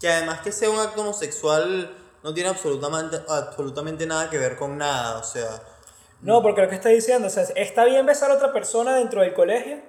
[0.00, 4.78] Que además que sea un acto homosexual no tiene absolutamente, absolutamente nada que ver con
[4.78, 5.18] nada.
[5.18, 5.62] O sea,
[6.22, 9.22] No, porque lo que está diciendo, o sea, está bien besar a otra persona dentro
[9.22, 9.80] del colegio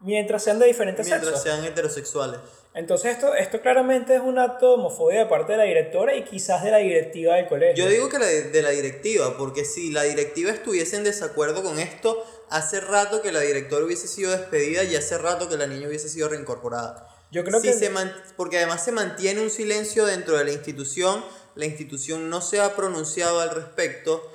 [0.00, 1.42] mientras sean de diferentes mientras sexos.
[1.42, 2.40] sean heterosexuales.
[2.74, 6.24] Entonces esto, esto claramente es un acto de homofobia de parte de la directora y
[6.24, 7.84] quizás de la directiva del colegio.
[7.84, 11.78] Yo digo que la de, la directiva, porque si la directiva estuviese en desacuerdo con
[11.78, 15.86] esto, hace rato que la directora hubiese sido despedida y hace rato que la niña
[15.86, 17.08] hubiese sido reincorporada.
[17.30, 17.74] Yo creo Sí que...
[17.74, 22.40] se man- porque además se mantiene un silencio dentro de la institución, la institución no
[22.40, 24.28] se ha pronunciado al respecto,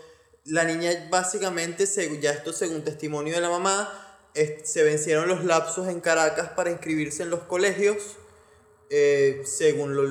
[0.46, 1.86] la niña básicamente,
[2.22, 4.09] ya esto según testimonio de la mamá,
[4.64, 8.18] se vencieron los lapsos en Caracas para inscribirse en los colegios,
[8.92, 10.04] eh, según lo-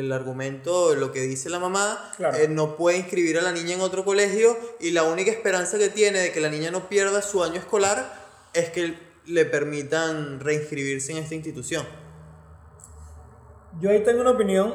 [0.00, 2.36] el, argumento, lo que dice la mamá, Claro.
[2.36, 5.88] eh, no puede inscribir a la niña en otro colegio y la única esperanza que
[5.90, 8.94] tiene de que la niña no pierda su año escolar es que
[9.26, 11.84] le permitan reinscribirse en esta institución.
[13.80, 14.74] Yo ahí tengo una opinión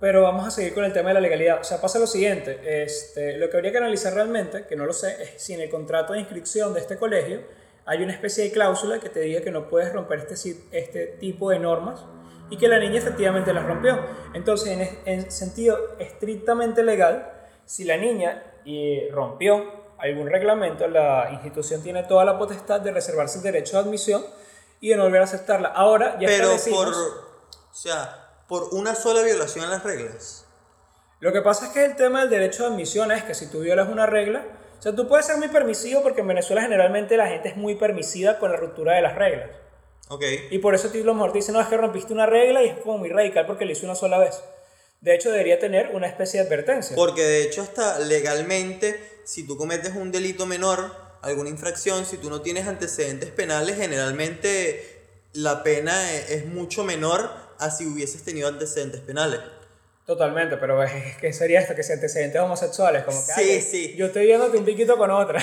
[0.00, 1.60] Pero vamos a seguir con el tema de la legalidad.
[1.60, 4.92] O sea, pasa lo siguiente, este, lo que habría que analizar realmente, que no lo
[4.92, 7.40] sé, es si en el contrato de inscripción de este colegio
[7.86, 11.50] hay una especie de cláusula que te diga que no puedes romper este, este tipo
[11.50, 12.00] de normas
[12.50, 13.98] y que la niña efectivamente las rompió.
[14.32, 17.30] Entonces, en, en sentido estrictamente legal,
[17.66, 23.38] si la niña y rompió algún reglamento, la institución tiene toda la potestad de reservarse
[23.38, 24.24] el derecho de admisión
[24.80, 25.68] y de no volver a aceptarla.
[25.68, 30.46] Ahora ya Pero por, o sea, por una sola violación a las reglas.
[31.20, 33.60] Lo que pasa es que el tema del derecho de admisión es que si tú
[33.60, 34.44] violas una regla,
[34.84, 38.38] sea, tú puedes ser muy permisivo porque en Venezuela generalmente la gente es muy permisiva
[38.38, 39.50] con la ruptura de las reglas.
[40.08, 40.48] Okay.
[40.50, 42.68] Y por eso a lo mejor te dicen, no, es que rompiste una regla y
[42.68, 44.42] es como muy radical porque lo hizo una sola vez.
[45.00, 46.96] De hecho, debería tener una especie de advertencia.
[46.96, 52.28] Porque de hecho, hasta legalmente, si tú cometes un delito menor, alguna infracción, si tú
[52.28, 55.00] no tienes antecedentes penales, generalmente
[55.32, 59.40] la pena e, es mucho menor a si hubieses tenido antecedentes penales.
[60.06, 63.32] Totalmente, pero es que sería esto, que si antecedentes homosexuales, como que...
[63.32, 63.94] Sí, sí.
[63.96, 65.40] Yo estoy viéndote un piquito con otra.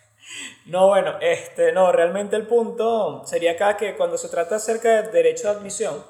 [0.66, 5.10] no, bueno, este, no, realmente el punto sería acá que cuando se trata acerca de
[5.10, 6.02] derecho de admisión,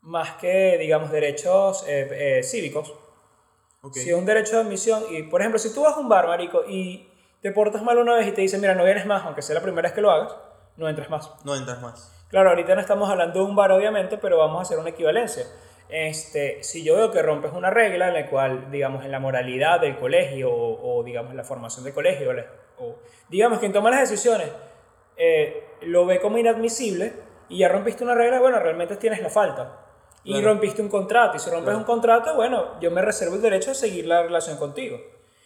[0.00, 2.94] más que, digamos, derechos eh, eh, cívicos,
[3.92, 6.26] si es un derecho de admisión, y por ejemplo, si tú vas a un bar,
[6.26, 7.08] marico, y
[7.42, 9.62] te portas mal una vez y te dicen, mira, no vienes más, aunque sea la
[9.62, 10.34] primera vez que lo hagas,
[10.76, 11.30] no entras más.
[11.44, 12.12] No entras más.
[12.28, 15.44] Claro, ahorita no estamos hablando de un bar, obviamente, pero vamos a hacer una equivalencia.
[15.88, 19.80] Este, si yo veo que rompes una regla en la cual, digamos, en la moralidad
[19.80, 22.30] del colegio o, digamos, en la formación del colegio,
[22.78, 22.96] o,
[23.28, 24.48] digamos, quien toma las decisiones
[25.16, 27.12] eh, lo ve como inadmisible
[27.48, 29.84] y ya rompiste una regla, bueno, realmente tienes la falta.
[30.24, 31.36] Y rompiste un contrato.
[31.38, 34.58] Y si rompes un contrato, bueno, yo me reservo el derecho a seguir la relación
[34.58, 35.00] contigo.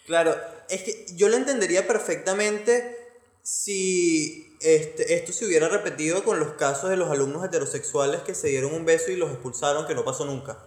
[0.07, 0.35] Claro,
[0.69, 3.02] es que yo lo entendería perfectamente
[3.43, 8.49] si este, esto se hubiera repetido con los casos de los alumnos heterosexuales que se
[8.49, 10.59] dieron un beso y los expulsaron, que no pasó nunca.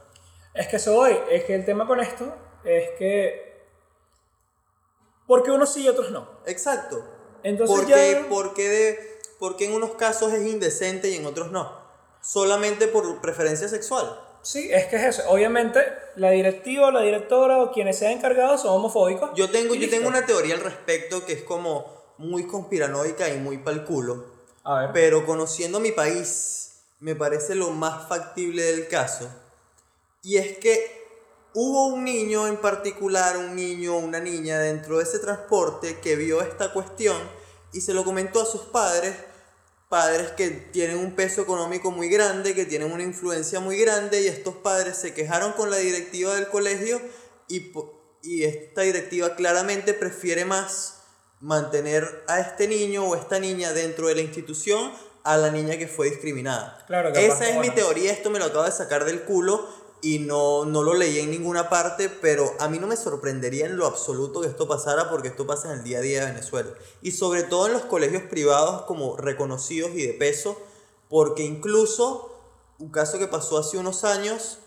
[0.54, 2.34] Es que eso hoy, es que el tema con esto
[2.64, 3.56] es que...
[5.28, 6.30] Porque unos sí y otros no.
[6.46, 7.04] Exacto.
[7.44, 9.00] Entonces ¿Por qué, porque, de,
[9.40, 11.84] porque en unos casos es indecente y en otros no?
[12.22, 14.22] Solamente por preferencia sexual.
[14.42, 15.24] Sí, es que es eso.
[15.30, 15.80] Obviamente,
[16.16, 19.32] la directiva, la directora o quienes sean encargados son homofóbicos.
[19.36, 23.58] Yo tengo, yo tengo una teoría al respecto que es como muy conspiranoica y muy
[23.58, 24.26] pal culo.
[24.64, 24.90] A ver.
[24.94, 29.30] Pero conociendo mi país, me parece lo más factible del caso.
[30.24, 31.06] Y es que
[31.54, 36.16] hubo un niño en particular, un niño o una niña dentro de ese transporte que
[36.16, 37.18] vio esta cuestión
[37.74, 39.16] y se lo comentó a sus padres
[39.90, 44.28] padres que tienen un peso económico muy grande, que tienen una influencia muy grande y
[44.28, 47.00] estos padres se quejaron con la directiva del colegio
[47.48, 47.72] y,
[48.24, 50.95] y esta directiva claramente prefiere más
[51.42, 54.92] mantener a este niño o esta niña dentro de la institución
[55.24, 56.84] a la niña que fue discriminada.
[56.88, 59.68] Claro, Esa es mi teoría, esto me lo acabo de sacar del culo
[60.02, 63.76] y no, no lo leí en ninguna parte, pero a mí no me sorprendería en
[63.76, 66.70] lo absoluto que esto pasara porque esto pasa en el día a día de Venezuela.
[67.02, 70.62] Y sobre todo en los colegios privados como reconocidos y de peso,
[71.10, 72.32] porque incluso
[72.78, 74.60] un caso que pasó hace unos años,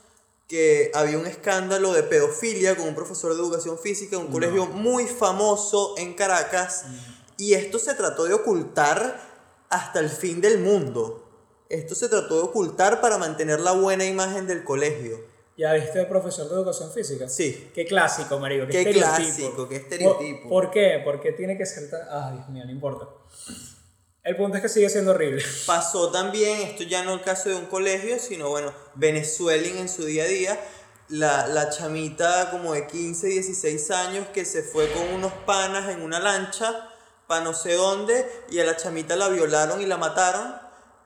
[0.48, 4.66] que había un escándalo de pedofilia con un profesor de educación física en un colegio
[4.66, 6.86] muy famoso en Caracas,
[7.36, 9.20] y esto se trató de ocultar
[9.68, 11.24] hasta el fin del mundo.
[11.68, 15.20] Esto se trató de ocultar para mantener la buena imagen del colegio.
[15.58, 17.28] ¿Ya viste el profesor de educación física?
[17.28, 17.70] Sí.
[17.74, 18.66] Qué clásico, marico.
[18.68, 20.48] Qué, qué clásico, qué estereotipo.
[20.48, 21.02] ¿Por, qué?
[21.04, 22.00] ¿Por qué tiene que ser tan...?
[22.08, 23.08] Ah, Dios mío, no importa.
[24.28, 25.42] El punto es que sigue siendo horrible.
[25.66, 30.04] Pasó también, esto ya no el caso de un colegio, sino bueno, Venezuela en su
[30.04, 30.60] día a día,
[31.08, 36.02] la, la chamita como de 15, 16 años que se fue con unos panas en
[36.02, 36.90] una lancha
[37.26, 40.56] para no sé dónde y a la chamita la violaron y la mataron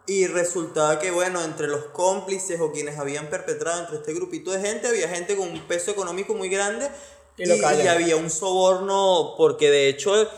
[0.08, 4.60] y resultaba que, bueno, entre los cómplices o quienes habían perpetrado entre este grupito de
[4.60, 6.90] gente, había gente con un peso económico muy grande
[7.36, 7.48] y,
[7.88, 10.28] había un soborno, porque de hecho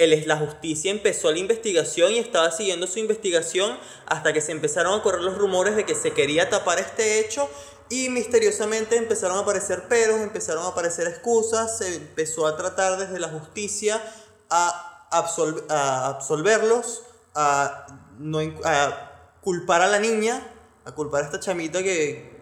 [0.00, 4.98] el, la justicia empezó la investigación y estaba siguiendo su investigación hasta que se empezaron
[4.98, 7.48] a correr los rumores de que se quería tapar este hecho
[7.90, 13.18] y misteriosamente empezaron a aparecer peros, empezaron a aparecer excusas, se empezó a tratar desde
[13.18, 14.00] la justicia
[14.48, 17.02] a, a absolverlos,
[17.34, 17.86] a
[18.18, 19.10] no, a
[19.42, 20.40] culpar a la niña,
[20.84, 22.40] a culpar a esta chamita que,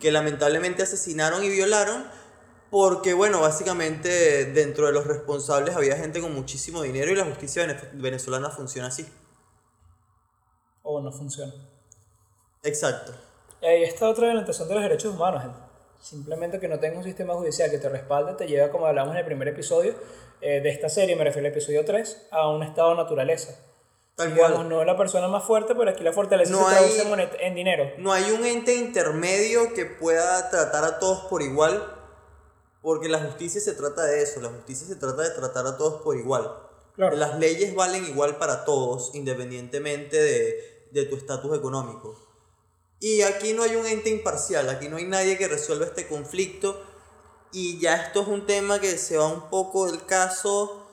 [0.00, 2.06] que lamentablemente asesinaron y violaron,
[2.70, 7.66] porque bueno, básicamente dentro de los responsables había gente con muchísimo dinero y la justicia
[7.94, 9.06] venezolana funciona así.
[10.82, 11.52] O no funciona.
[12.62, 13.12] Exacto.
[13.62, 15.58] Y ahí está otra violentación de los derechos humanos, gente.
[16.00, 19.18] Simplemente que no tenga un sistema judicial que te respalde, te lleva, como hablamos en
[19.18, 19.94] el primer episodio
[20.40, 23.58] eh, de esta serie, me refiero al episodio 3, a un estado de naturaleza
[24.14, 24.68] Tal Digamos, cual.
[24.68, 27.54] no la persona más fuerte, pero aquí la fortaleza No se traduce hay- en, en
[27.54, 27.90] dinero.
[27.98, 31.82] No hay un ente intermedio que pueda tratar a todos por igual,
[32.82, 36.02] porque la justicia se trata de eso, la justicia se trata de tratar a todos
[36.02, 36.52] por igual.
[36.94, 37.16] Claro.
[37.16, 42.16] Las leyes valen igual para todos, independientemente de, de tu estatus económico.
[43.00, 46.82] Y aquí no hay un ente imparcial, aquí no hay nadie que resuelva este conflicto.
[47.52, 50.86] Y ya esto es un tema que se va un poco del caso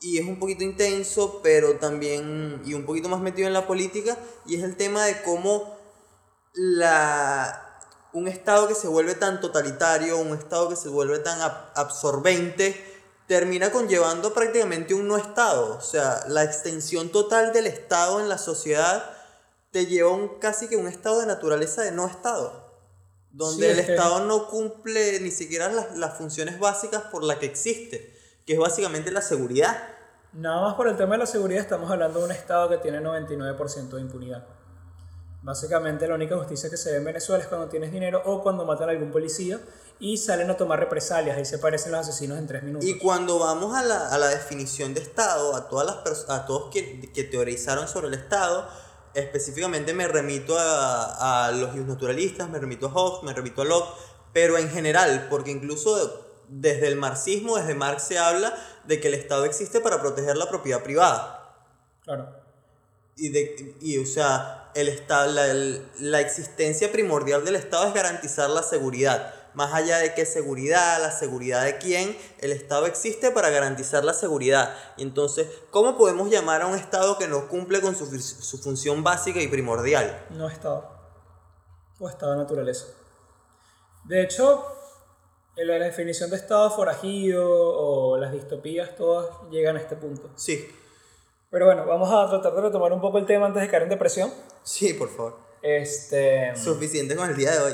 [0.00, 4.18] y es un poquito intenso, pero también y un poquito más metido en la política.
[4.44, 5.78] Y es el tema de cómo
[6.54, 7.71] la,
[8.12, 12.76] un Estado que se vuelve tan totalitario, un Estado que se vuelve tan ab- absorbente,
[13.26, 15.76] termina conllevando prácticamente un no Estado.
[15.76, 19.10] O sea, la extensión total del Estado en la sociedad
[19.70, 22.70] te lleva a un, casi que un estado de naturaleza de no Estado.
[23.30, 27.38] Donde Sí, el que- Estado no cumple ni siquiera las, las funciones básicas por las
[27.38, 29.82] que existe, que es básicamente la seguridad.
[30.34, 33.00] Nada más por el tema de la seguridad estamos hablando de un estado que tiene
[33.00, 34.46] 99% de impunidad.
[35.42, 38.64] Básicamente la única justicia que se ve en Venezuela es cuando tienes dinero o cuando
[38.64, 39.60] matan a algún policía
[39.98, 41.36] y salen a tomar represalias.
[41.36, 42.88] Ahí se parecen los asesinos en tres minutos.
[42.88, 46.70] Y cuando vamos a la, a la definición de Estado, a, todas las a todos
[46.72, 48.68] que, que teorizaron sobre el Estado,
[49.14, 53.88] específicamente me remito a, a los naturalistas, me remito a Hobbes, me remito a Locke,
[54.32, 59.14] pero en general, porque incluso desde el marxismo, desde Marx se habla de que el
[59.14, 61.56] Estado existe para proteger la propiedad privada.
[62.02, 62.41] Claro.
[63.16, 67.94] Y, de, y o sea, el esta- la, el- la existencia primordial del Estado es
[67.94, 69.34] garantizar la seguridad.
[69.54, 74.14] Más allá de qué seguridad, la seguridad de quién, el Estado existe para garantizar la
[74.14, 74.74] seguridad.
[74.96, 79.04] Y entonces, ¿cómo podemos llamar a un Estado que no cumple con su, su función
[79.04, 80.24] básica y primordial?
[80.30, 80.90] No estado.
[82.00, 82.86] O estado de naturaleza.
[84.04, 84.66] De hecho,
[85.54, 90.30] en la definición de estado forajido o las distopías, todas llegan a este punto.
[90.34, 90.66] Sí,
[91.52, 93.90] Pero bueno, vamos a tratar de retomar un poco el tema antes de caer en
[93.90, 94.32] depresión.
[94.62, 95.38] sí, por favor.
[95.60, 96.56] Este.
[96.56, 97.72] Suficiente con el día de hoy.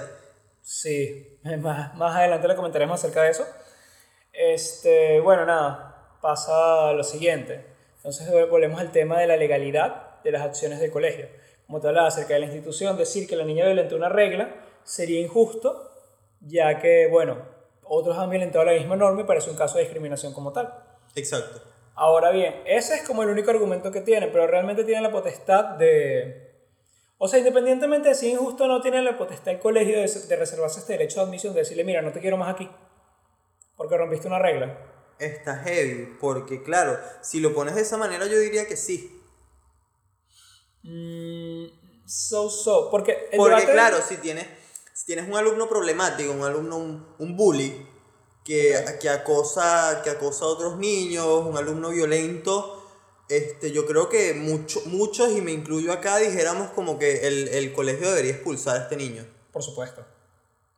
[0.61, 3.47] Sí, más, más adelante le comentaremos acerca de eso.
[4.33, 7.65] Este, bueno, nada, pasa lo siguiente.
[7.99, 11.29] Entonces volvemos al tema de la legalidad de las acciones del colegio.
[11.67, 15.21] Como te hablaba acerca de la institución, decir que la niña violentó una regla sería
[15.21, 15.89] injusto,
[16.41, 17.43] ya que, bueno,
[17.85, 20.75] otros han violentado la misma norma y parece un caso de discriminación como tal.
[21.15, 21.63] Exacto.
[22.01, 25.65] Ahora bien, ese es como el único argumento que tienen, pero realmente tienen la potestad
[25.77, 26.47] de...
[27.19, 30.07] O sea, independientemente de si es injusto o no, tienen la potestad el colegio de,
[30.09, 32.71] de reservarse este derecho de admisión, de decirle, mira, no te quiero más aquí,
[33.77, 34.79] porque rompiste una regla.
[35.19, 39.21] Está heavy, porque claro, si lo pones de esa manera yo diría que sí.
[40.85, 41.67] Mm,
[42.07, 44.47] so, so, porque el Porque debate- claro, si tienes,
[44.95, 47.85] si tienes un alumno problemático, un alumno, un, un bully,
[48.49, 52.83] que, que, acosa, que acosa a otros niños, un alumno violento,
[53.29, 57.75] este, yo creo que mucho, muchos, y me incluyo acá, dijéramos como que el, el
[57.75, 59.27] colegio debería expulsar a este niño.
[59.53, 60.03] Por supuesto.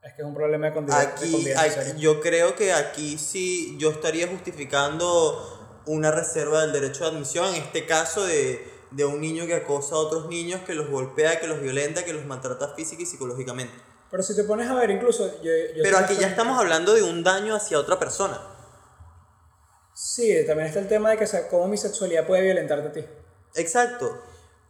[0.03, 1.13] Es que es un problema de convivencia.
[1.13, 7.55] Aquí, yo creo que aquí sí yo estaría justificando una reserva del derecho de admisión,
[7.55, 11.39] en este caso de, de un niño que acosa a otros niños, que los golpea,
[11.39, 13.75] que los violenta, que los maltrata física y psicológicamente.
[14.11, 15.41] Pero si te pones a ver, incluso...
[15.43, 18.41] Yo, yo Pero aquí ya estamos hablando de un daño hacia otra persona.
[19.95, 23.05] Sí, también está el tema de que cómo mi sexualidad puede violentarte a ti.
[23.55, 24.21] Exacto.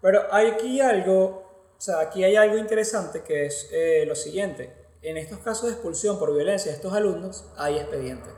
[0.03, 4.75] Pero hay aquí algo, o sea, aquí hay algo interesante que es eh, lo siguiente.
[5.03, 8.29] En estos casos de expulsión por violencia de estos alumnos, hay expediente.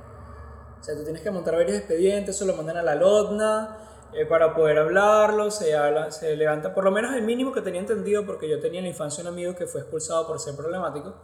[0.80, 4.26] O sea, tú tienes que montar varios expedientes, eso lo mandan a la LODNA eh,
[4.26, 8.26] para poder hablarlo, se, habla, se levanta, por lo menos el mínimo que tenía entendido,
[8.26, 11.14] porque yo tenía en la infancia un amigo que fue expulsado por ser problemático,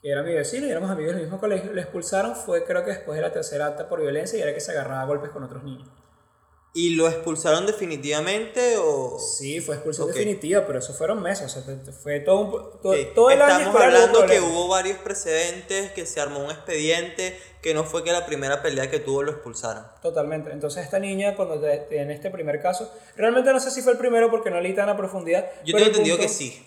[0.00, 2.92] que era mi vecino y éramos amigos del mismo colegio, lo expulsaron fue creo que
[2.92, 5.42] después de la tercera acta por violencia y era que se agarraba a golpes con
[5.42, 5.88] otros niños.
[6.80, 9.18] ¿Y lo expulsaron definitivamente o...?
[9.18, 10.14] Sí, fue expulsión Ok.
[10.14, 13.58] definitiva, pero eso fueron meses, o sea, fue todo, un, todo, Ok, todo el año
[13.58, 18.12] Estamos hablando que hubo varios precedentes, que se armó un expediente, que no fue que
[18.12, 19.84] la primera pelea que tuvo lo expulsaron.
[20.02, 20.52] Totalmente.
[20.52, 23.98] Entonces esta niña, cuando te- tiene este primer caso, realmente no sé si fue el
[23.98, 25.50] primero porque no leí tan a profundidad.
[25.64, 26.64] Yo tengo entendido punto- que sí.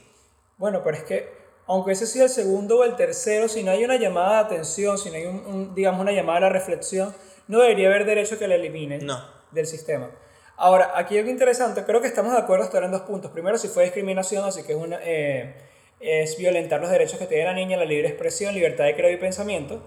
[0.58, 1.30] Bueno, pero es que,
[1.68, 4.98] aunque ese sea el segundo o el tercero, si no hay una llamada de atención,
[4.98, 7.16] si no hay, un, un, digamos, una llamada a la reflexión,
[7.48, 9.40] no debería haber derecho a que la eliminen No.
[9.52, 10.10] Del sistema.
[10.58, 13.32] Ahora, aquí algo interesante, creo que estamos de acuerdo hasta ahora en dos puntos.
[13.32, 15.56] Primero, si fue discriminación, así que es, una, eh,
[16.00, 19.18] es violentar los derechos que tiene la niña, la libre expresión, libertad de credo y
[19.18, 19.82] pensamiento.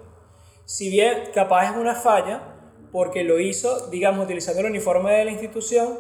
[0.64, 2.56] Si bien capaz es una falla,
[2.90, 5.98] porque lo hizo, digamos, utilizando el uniforme de la institución,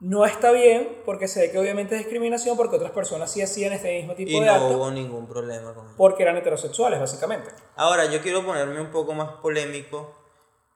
[0.00, 3.72] no está bien, porque se ve que obviamente es discriminación, porque otras personas sí hacían
[3.72, 5.94] este mismo tipo Y de no actos, hubo ningún problema con eso.
[5.96, 7.50] porque eran heterosexuales, básicamente.
[7.76, 10.14] Ahora, yo quiero ponerme un poco más polémico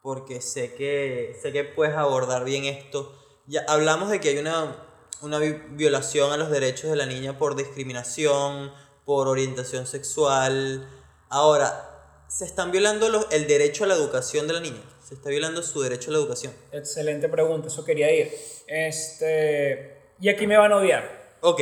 [0.08, 3.12] porque sé que, sé que puedes abordar bien esto.
[3.46, 4.74] ya hablamos de que hay una,
[5.20, 8.72] una vi- violación a los derechos de la niña por discriminación,
[9.04, 10.88] por orientación sexual.
[11.28, 14.80] Ahora, se están violando los, el derecho a la educación de la niña.
[15.06, 16.54] Se está violando su derecho a la educación.
[16.72, 18.32] Excelente pregunta, eso quería ir.
[18.66, 21.36] Este, y aquí me van a odiar.
[21.42, 21.60] Ok,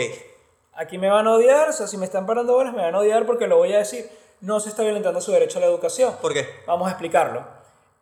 [0.79, 3.01] Aquí me van a odiar, o sea, si me están parando bolas, me van a
[3.01, 4.09] odiar porque lo voy a decir.
[4.41, 6.15] No se está violentando su derecho a la educación.
[6.23, 6.47] ¿por qué?
[6.67, 7.56] Vamos a explicarlo.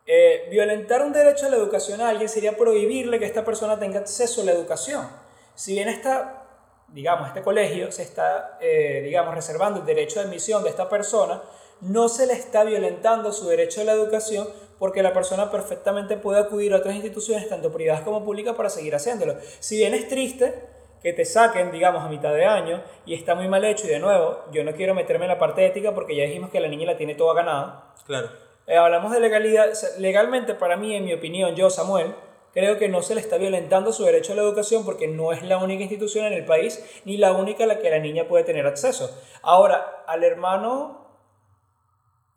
[0.07, 3.99] Eh, violentar un derecho a la educación a alguien sería prohibirle que esta persona tenga
[3.99, 5.07] acceso a la educación.
[5.55, 6.43] Si bien esta,
[6.89, 11.41] digamos, este colegio se está, eh, digamos, reservando el derecho de admisión de esta persona,
[11.81, 14.47] no se le está violentando su derecho a la educación
[14.77, 18.93] porque la persona perfectamente puede acudir a otras instituciones, tanto privadas como públicas, para seguir
[18.93, 19.37] haciéndolo.
[19.59, 20.53] Si bien es triste
[21.01, 23.99] que te saquen, digamos, a mitad de año y está muy mal hecho, y de
[23.99, 26.85] nuevo, yo no quiero meterme en la parte ética porque ya dijimos que la niña
[26.85, 28.44] la tiene toda ganada, Claro.
[28.67, 29.71] Eh, hablamos de legalidad.
[29.97, 32.15] Legalmente, para mí, en mi opinión, yo, Samuel,
[32.53, 35.43] creo que no se le está violentando su derecho a la educación porque no es
[35.43, 38.43] la única institución en el país ni la única a la que la niña puede
[38.43, 39.15] tener acceso.
[39.41, 41.05] Ahora, al hermano,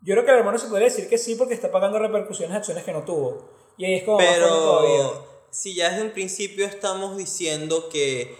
[0.02, 2.58] yo creo que al hermano se podría decir que sí porque está pagando repercusiones de
[2.58, 3.48] acciones que no tuvo.
[3.76, 4.90] Y ahí es como más fuerte todavía.
[4.98, 8.36] Pero si ya desde un principio estamos diciendo que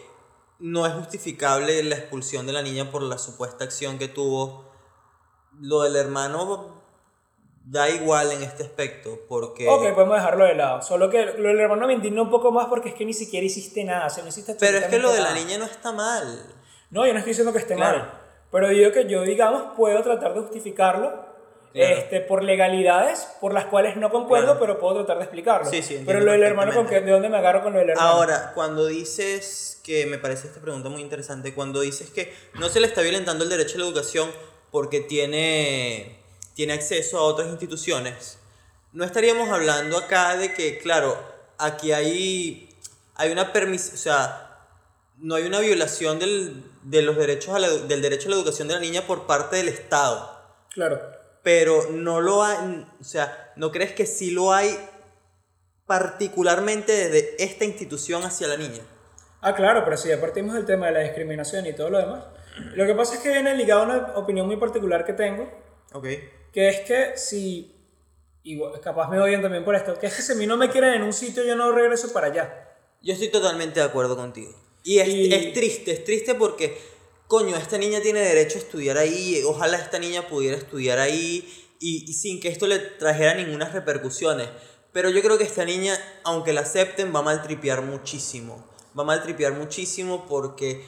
[0.58, 4.64] no es justificable la expulsión de la niña por la supuesta acción que tuvo,
[5.60, 6.77] lo del hermano
[7.70, 9.68] da igual en este aspecto, porque...
[9.68, 10.80] Ok, podemos dejarlo de lado.
[10.80, 13.44] Solo que lo del hermano me indigna un poco más porque es que ni siquiera
[13.44, 14.06] hiciste nada.
[14.06, 16.46] O sea, no hiciste Pero es que lo de la absolutamente niña no está mal.
[16.90, 17.98] No, yo no estoy diciendo que esté Claro.
[17.98, 18.12] mal.
[18.50, 21.26] Pero digo que yo, digamos, puedo tratar de justificarlo
[21.74, 21.96] Claro.
[21.96, 24.60] este, por legalidades por las cuales no concuerdo, Claro.
[24.60, 25.68] pero puedo tratar de explicarlo.
[25.70, 27.02] Sí, sí, pero lo del hermano, ¿con qué.
[27.02, 28.08] ¿de dónde me agarro con lo del hermano?
[28.08, 32.80] Ahora, cuando dices que me parece esta pregunta muy interesante, cuando dices que no se
[32.80, 34.30] le está violentando el derecho a la educación
[34.70, 36.17] porque tiene,
[36.58, 38.36] tiene acceso a otras instituciones,
[38.92, 41.16] no estaríamos hablando acá de que, claro,
[41.56, 42.68] aquí hay,
[43.14, 44.58] hay una permis, o sea,
[45.18, 48.66] no hay una violación del, de los derechos a la del derecho a la educación
[48.66, 50.36] de la niña por parte del Estado
[50.70, 51.00] Claro.
[51.44, 54.76] pero no lo hay, o sea, ¿no crees que sí lo hay
[55.86, 58.82] particularmente desde esta institución hacia la niña?
[59.42, 62.24] Ah, claro, pero si ya partimos del tema de la discriminación y todo lo demás.
[62.74, 65.48] Lo que pasa es que viene ligado a una opinión muy particular que tengo,
[65.92, 66.06] Ok.
[66.52, 67.74] Que es que si,
[68.42, 70.70] y capaz me odian también por esto, que es que si a mí no me
[70.70, 72.68] quieren en un sitio, yo no regreso para allá.
[73.02, 74.52] Yo estoy totalmente de acuerdo contigo.
[74.82, 76.78] Y es, Y- es triste, es triste porque,
[77.26, 81.46] coño, esta niña tiene derecho a estudiar ahí, ojalá esta niña pudiera estudiar ahí
[81.80, 84.48] y, y sin que esto le trajera ninguna repercusiones.
[84.92, 88.66] Pero yo creo que esta niña, aunque la acepten, va a maltripear muchísimo.
[88.98, 90.82] Va a maltripear muchísimo porque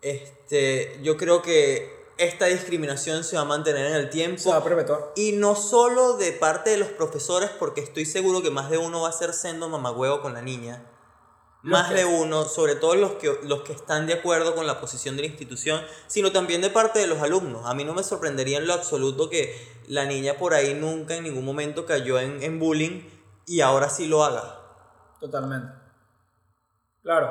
[0.00, 1.90] este, yo creo que
[2.24, 4.38] esta discriminación se va a mantener en el tiempo.
[4.40, 5.12] Se va a perpetuar.
[5.16, 9.02] Y no solo de parte de los profesores, porque estoy seguro que más de uno
[9.02, 10.86] va a ser sendo mamagüevo con la niña.
[11.62, 14.66] Los Más que- de uno, sobre todo los que, los que están de acuerdo con
[14.66, 17.62] la posición de la institución, sino también de parte de los alumnos.
[17.66, 19.54] A mí no me sorprendería en lo absoluto que
[19.86, 23.08] la niña por ahí nunca en ningún momento cayó en, en bullying
[23.46, 24.58] y ahora sí lo haga.
[25.20, 25.72] Totalmente.
[27.02, 27.30] Claro.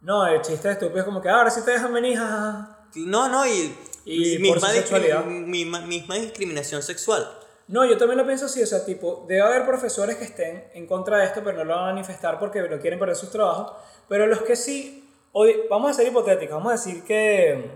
[0.00, 2.81] No, el chiste estúpido es como que "Ah, ahora sí te dejan venir, jajaja".
[2.94, 3.74] No, no, y,
[4.04, 7.38] Y misma, discriminación sexual.
[7.68, 10.86] No, yo también lo pienso así, o sea, tipo, debe haber profesores que estén en
[10.86, 13.72] contra de esto, pero no lo van a manifestar porque no quieren perder sus trabajos,
[14.08, 17.70] pero los que sí, hoy, vamos a ser hipotéticos, vamos a decir que,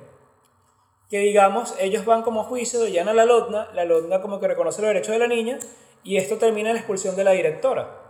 [1.09, 4.49] que digamos, ellos van como a juicio, llenan a la LOTNA, la LOTNA como que
[4.49, 5.59] reconoce los derechos de la niña,
[6.03, 8.03] y esto termina en la expulsión de la directora.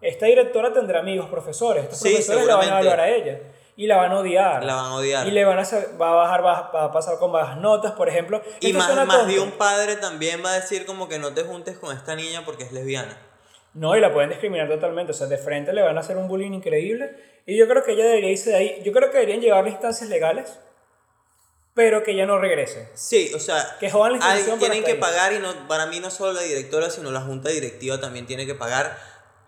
[0.00, 3.40] Esta directora tendrá amigos profesores, estos Sí, profesores la van a evaluar a ella,
[3.80, 4.62] y la van a odiar.
[4.62, 5.26] La van a odiar.
[5.26, 5.62] Y le van a,
[5.98, 8.42] va a bajar, va, a pasar con bajas notas, por ejemplo.
[8.60, 11.44] Y Esto más, más de un padre también va a decir como que no te
[11.44, 13.16] juntes con esta niña porque es lesbiana.
[13.72, 15.12] No, y la pueden discriminar totalmente.
[15.12, 17.40] O sea, de frente le van a hacer un bullying increíble.
[17.46, 18.82] Y yo creo que ella debería irse de ahí.
[18.84, 20.58] Yo creo que deberían llevar a instancias legales,
[21.72, 22.90] pero que ella no regrese.
[22.92, 26.10] Sí, o sea, Que jodan la hay- tienen que pagar y no, para mí no
[26.10, 28.94] solo la directora, sino la junta directiva también tiene que pagar.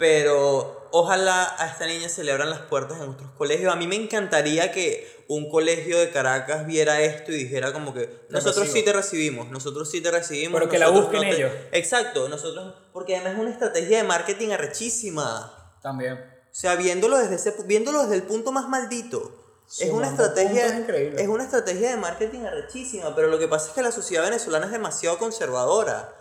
[0.03, 3.73] Pero ojalá a esta niña se le abran las puertas en otros colegios.
[3.73, 8.27] A mí me encantaría que un colegio de Caracas viera esto y dijera como que
[8.29, 10.59] nosotros sí te recibimos, nosotros sí te recibimos.
[10.59, 11.37] Pero que la busquen no te-".
[11.37, 11.53] ellos.
[11.71, 15.77] Exacto, nosotros, porque además es una estrategia de marketing arrechísima.
[15.81, 16.15] También.
[16.15, 16.19] O
[16.51, 19.39] sea, viéndolo desde, ese, viéndolo desde el punto más maldito.
[19.79, 20.67] Es una, estrategia,
[21.17, 24.67] es una estrategia de marketing arrechísima, pero lo que pasa es que la sociedad venezolana
[24.67, 26.13] es demasiado conservadora.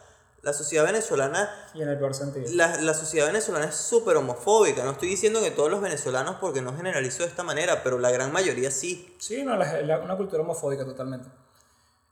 [0.42, 2.48] La sociedad venezolana, Y en el peor sentido.
[2.54, 4.84] la, la sociedad venezolana es súper homofóbica.
[4.84, 8.10] No estoy diciendo que todos los venezolanos, porque no generalizo de esta manera, pero la
[8.10, 9.16] gran mayoría sí.
[9.20, 11.30] Sí, no, la- la- una cultura homofóbica totalmente.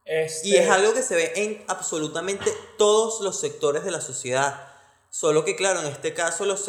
[0.05, 4.67] Este, Y es algo que se ve en absolutamente todos los sectores de la sociedad.
[5.09, 6.65] Solo que, claro, en este caso los,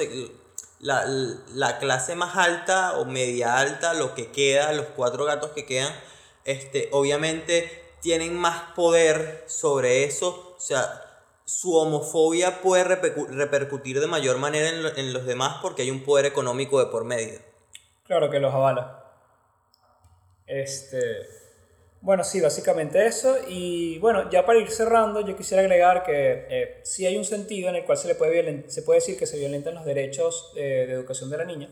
[0.81, 5.67] la, la clase más alta o media alta, lo que queda, los cuatro gatos que
[5.67, 5.93] quedan,
[6.45, 11.07] este, obviamente tienen más poder sobre eso, o sea,
[11.51, 16.79] su homofobia puede repercutir de mayor manera en, los demás porque hay un poder económico
[16.79, 17.41] de por medio.
[18.05, 19.05] Claro que los avala.
[20.47, 21.27] Este,
[22.03, 23.37] bueno, sí, básicamente eso.
[23.49, 27.69] Y bueno, ya para ir cerrando, yo quisiera agregar que eh, sí hay un sentido
[27.69, 30.85] en el cual se, le puede, se puede decir que se violentan los derechos eh,
[30.87, 31.69] de educación de la niña.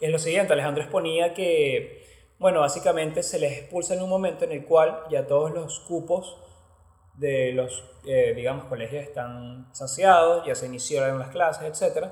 [0.00, 2.04] Que es lo siguiente, Alejandro exponía que,
[2.40, 6.38] bueno, básicamente se les expulsa en un momento en el cual ya todos los cupos
[7.18, 12.06] de los, eh, digamos, colegios están saciados, ya se iniciaron las clases, etc.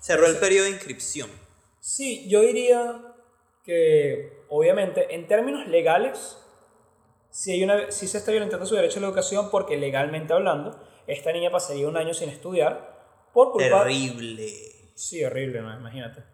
[0.00, 1.30] Cerró el periodo de inscripción.
[1.80, 3.00] Sí, yo diría
[3.64, 6.38] que obviamente en términos legales,
[7.30, 10.78] si, hay una, si se está violentando su derecho a la educación porque legalmente hablando,
[11.06, 12.98] esta niña pasaría un año sin estudiar
[13.32, 13.84] por culpa...
[13.84, 14.48] Terrible.
[14.94, 15.72] Sí, horrible, ¿no?
[15.78, 16.24] imagínate.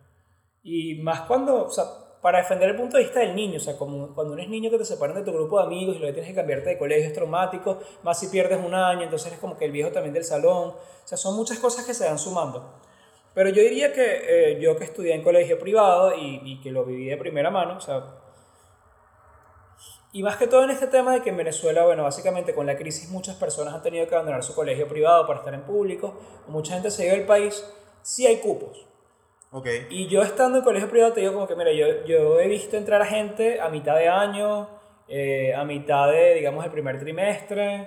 [0.63, 1.85] Y más cuando, o sea,
[2.25, 4.79] para defender el punto de vista del niño, o sea, como cuando eres niño que
[4.79, 7.13] te separan de tu grupo de amigos y luego tienes que cambiarte de colegio es
[7.13, 10.71] traumático, más si pierdes un año, entonces es como que el viejo también del salón,
[10.71, 12.81] o sea, son muchas cosas que se van sumando.
[13.35, 16.87] Pero yo diría que eh, yo que estudié en colegio privado y, y, que lo
[16.87, 18.03] viví de primera mano, o sea,
[20.13, 22.79] y más que todo en este tema de que en Venezuela, bueno, básicamente con la
[22.79, 26.73] crisis muchas personas han tenido que abandonar su colegio privado para estar en público, mucha
[26.73, 27.63] gente se ha ido del país,
[28.01, 28.94] sí hay cupos.
[29.57, 29.87] Okay.
[29.89, 32.77] Y yo estando en colegio privado te digo como que, mira, yo, yo he visto
[32.77, 34.69] entrar a gente a mitad de año,
[35.07, 37.83] eh, a mitad de, digamos, el primer trimestre,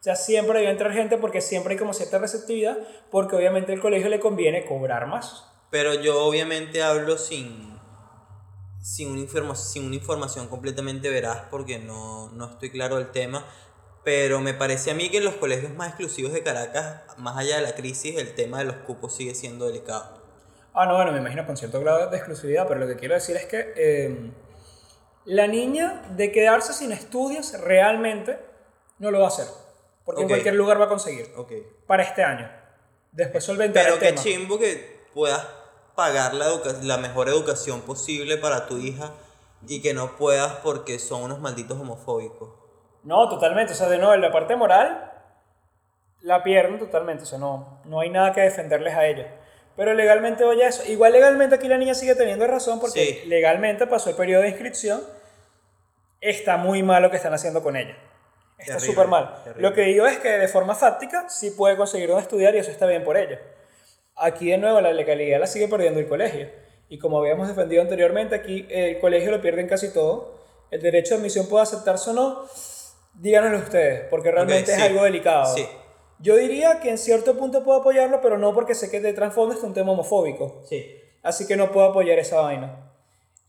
[0.00, 2.78] o sea, siempre debe entrar gente porque siempre hay como cierta receptividad,
[3.10, 5.44] porque obviamente al colegio le conviene cobrar más.
[5.70, 7.78] Pero yo obviamente hablo sin,
[8.80, 13.44] sin, una, sin una información completamente veraz porque no, no estoy claro del tema.
[14.04, 17.56] Pero me parece a mí que en los colegios más exclusivos de Caracas, más allá
[17.56, 20.19] de la crisis, el tema de los cupos sigue siendo delicado.
[20.72, 23.36] Ah, no, bueno, me imagino con cierto grado de exclusividad, pero lo que quiero decir
[23.36, 24.30] es que eh,
[25.24, 28.38] la niña de quedarse sin estudios realmente
[28.98, 29.46] no lo va a hacer.
[30.04, 31.32] Porque en cualquier lugar va a conseguir.
[31.36, 31.66] Okay.
[31.86, 32.50] Para este año.
[33.12, 34.22] Después solventar Pero el qué tema.
[34.22, 35.46] chimbo que puedas
[35.94, 36.46] pagar la,
[36.82, 39.12] la mejor educación posible para tu hija
[39.66, 42.50] y que no puedas porque son unos malditos homofóbicos.
[43.02, 43.72] No, totalmente.
[43.72, 45.12] O sea, de nuevo, en la parte moral
[46.22, 47.24] la pierden totalmente.
[47.24, 49.26] O sea, no, no hay nada que defenderles a ellos.
[49.80, 50.82] Pero legalmente, oye, eso.
[50.92, 53.22] Igual legalmente aquí la niña sigue teniendo razón porque Sí.
[53.28, 55.00] legalmente pasó el periodo de inscripción.
[56.20, 57.96] Está muy mal lo que están haciendo con ella.
[58.58, 59.40] Está súper mal.
[59.42, 59.66] terrible.
[59.66, 62.70] Lo que digo es que de forma fáctica sí puede conseguir donde estudiar y eso
[62.70, 63.40] está bien por ella.
[64.16, 66.50] Aquí de nuevo la legalidad la sigue perdiendo el colegio.
[66.90, 70.40] Y como habíamos defendido anteriormente, aquí el colegio lo pierden casi todo.
[70.70, 72.44] El derecho de admisión puede aceptarse o no.
[73.14, 75.56] Díganoslo ustedes, porque realmente es algo delicado.
[75.56, 75.66] sí.
[76.20, 79.54] Yo diría que en cierto punto puedo apoyarlo, pero no porque sé que de trasfondo
[79.54, 80.62] está un tema homofóbico.
[80.68, 80.96] Sí.
[81.22, 82.86] Así que no puedo apoyar esa vaina.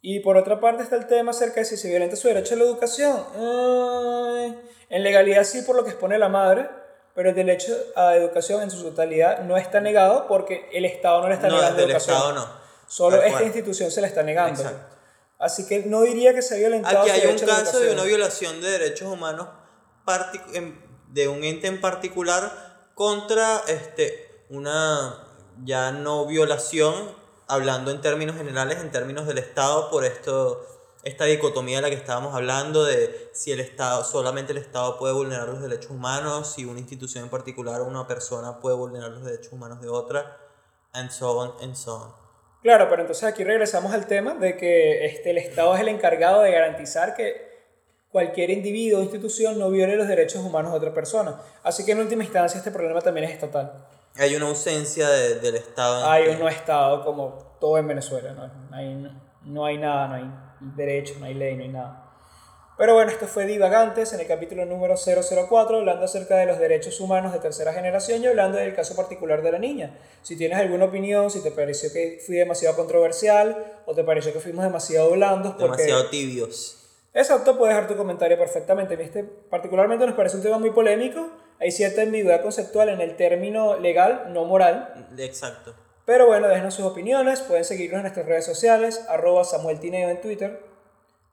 [0.01, 2.57] Y por otra parte está el tema acerca de si se violenta su derecho a
[2.57, 3.23] la educación.
[3.35, 4.59] Ay,
[4.89, 6.67] en legalidad sí por lo que expone la madre,
[7.13, 11.27] pero el derecho a educación en su totalidad no está negado porque el Estado no
[11.27, 12.15] le está No, negando educación.
[12.15, 12.47] Estado no.
[12.87, 13.45] Solo Tal esta cual.
[13.45, 14.61] institución se la está negando.
[14.61, 14.95] Exacto.
[15.39, 18.03] Así que no diría que se ha violentado Aquí hay un la caso de una
[18.03, 19.47] violación de derechos humanos
[20.53, 25.27] en- de un ente en particular contra este, una
[25.63, 26.93] ya no violación,
[27.47, 30.65] hablando en términos generales, en términos del Estado, por esto,
[31.03, 35.13] esta dicotomía de la que estábamos hablando, de si el Estado, solamente el Estado puede
[35.13, 39.23] vulnerar los derechos humanos, si una institución en particular o una persona puede vulnerar los
[39.23, 40.37] derechos humanos de otra,
[40.93, 42.21] and so on, and so on.
[42.61, 46.41] Claro, pero entonces aquí regresamos al tema de que este, el Estado es el encargado
[46.41, 47.50] de garantizar que
[48.11, 51.41] cualquier individuo o institución no viole los derechos humanos de otra persona.
[51.63, 53.85] Así que en última instancia este problema también es estatal.
[54.17, 56.05] Hay una ausencia de- del Estado.
[56.09, 58.47] Hay un no Estado como todo en Venezuela, ¿no?
[58.69, 59.11] No hay,
[59.45, 60.25] no hay nada, no hay
[60.75, 62.07] derecho, no hay ley, no hay nada.
[62.77, 66.99] Pero bueno, esto fue Divagantes en el capítulo número 004, hablando acerca de los derechos
[66.99, 69.99] humanos de tercera generación y hablando del caso particular de la niña.
[70.23, 74.39] Si tienes alguna opinión, si te pareció que fui demasiado controversial o te pareció que
[74.39, 75.83] fuimos demasiado blandos, porque...
[75.83, 76.77] demasiado tibios.
[77.13, 78.95] Exacto, puedes dejar tu comentario perfectamente.
[78.95, 79.23] ¿viste?
[79.23, 81.29] Particularmente nos parece un tema muy polémico.
[81.59, 85.07] Hay cierta ambigüedad conceptual en el término legal, no moral.
[85.17, 85.75] Exacto.
[86.05, 87.41] Pero bueno, déjenos sus opiniones.
[87.41, 89.05] Pueden seguirnos en nuestras redes sociales.
[89.09, 90.61] Arroba Samuel Tineo en Twitter.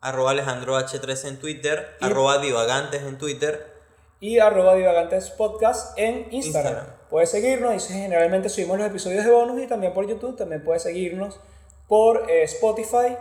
[0.01, 1.89] Arroba Alejandro H3 en Twitter.
[2.01, 3.79] Y- Arroba Divagantes en Twitter.
[4.20, 6.72] Y arroba Divagantes Podcast en Instagram.
[6.74, 6.87] Instagram.
[7.09, 7.89] Puedes seguirnos.
[7.91, 10.37] Y generalmente subimos los episodios de bonus y también por YouTube.
[10.37, 11.39] También puedes seguirnos
[11.87, 13.16] por eh, Spotify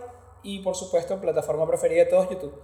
[0.48, 2.58] y por supuesto plataforma preferida de todos YouTube.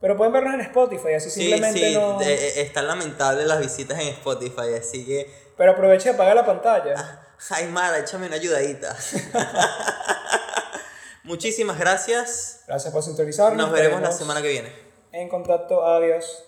[0.00, 2.20] Pero pueden vernos en Spotify, así Sí, simplemente sí, no...
[2.22, 5.30] eh, están lamentables las visitas en Spotify, así que...
[5.56, 7.34] Pero aprovecha y apaga la pantalla.
[7.50, 8.96] Ay, Mara, échame una ayudadita.
[11.24, 12.62] Muchísimas gracias.
[12.66, 13.58] Gracias por sintonizarnos.
[13.58, 14.72] Nos veremos la semana que viene.
[15.12, 16.44] En contacto, adiós.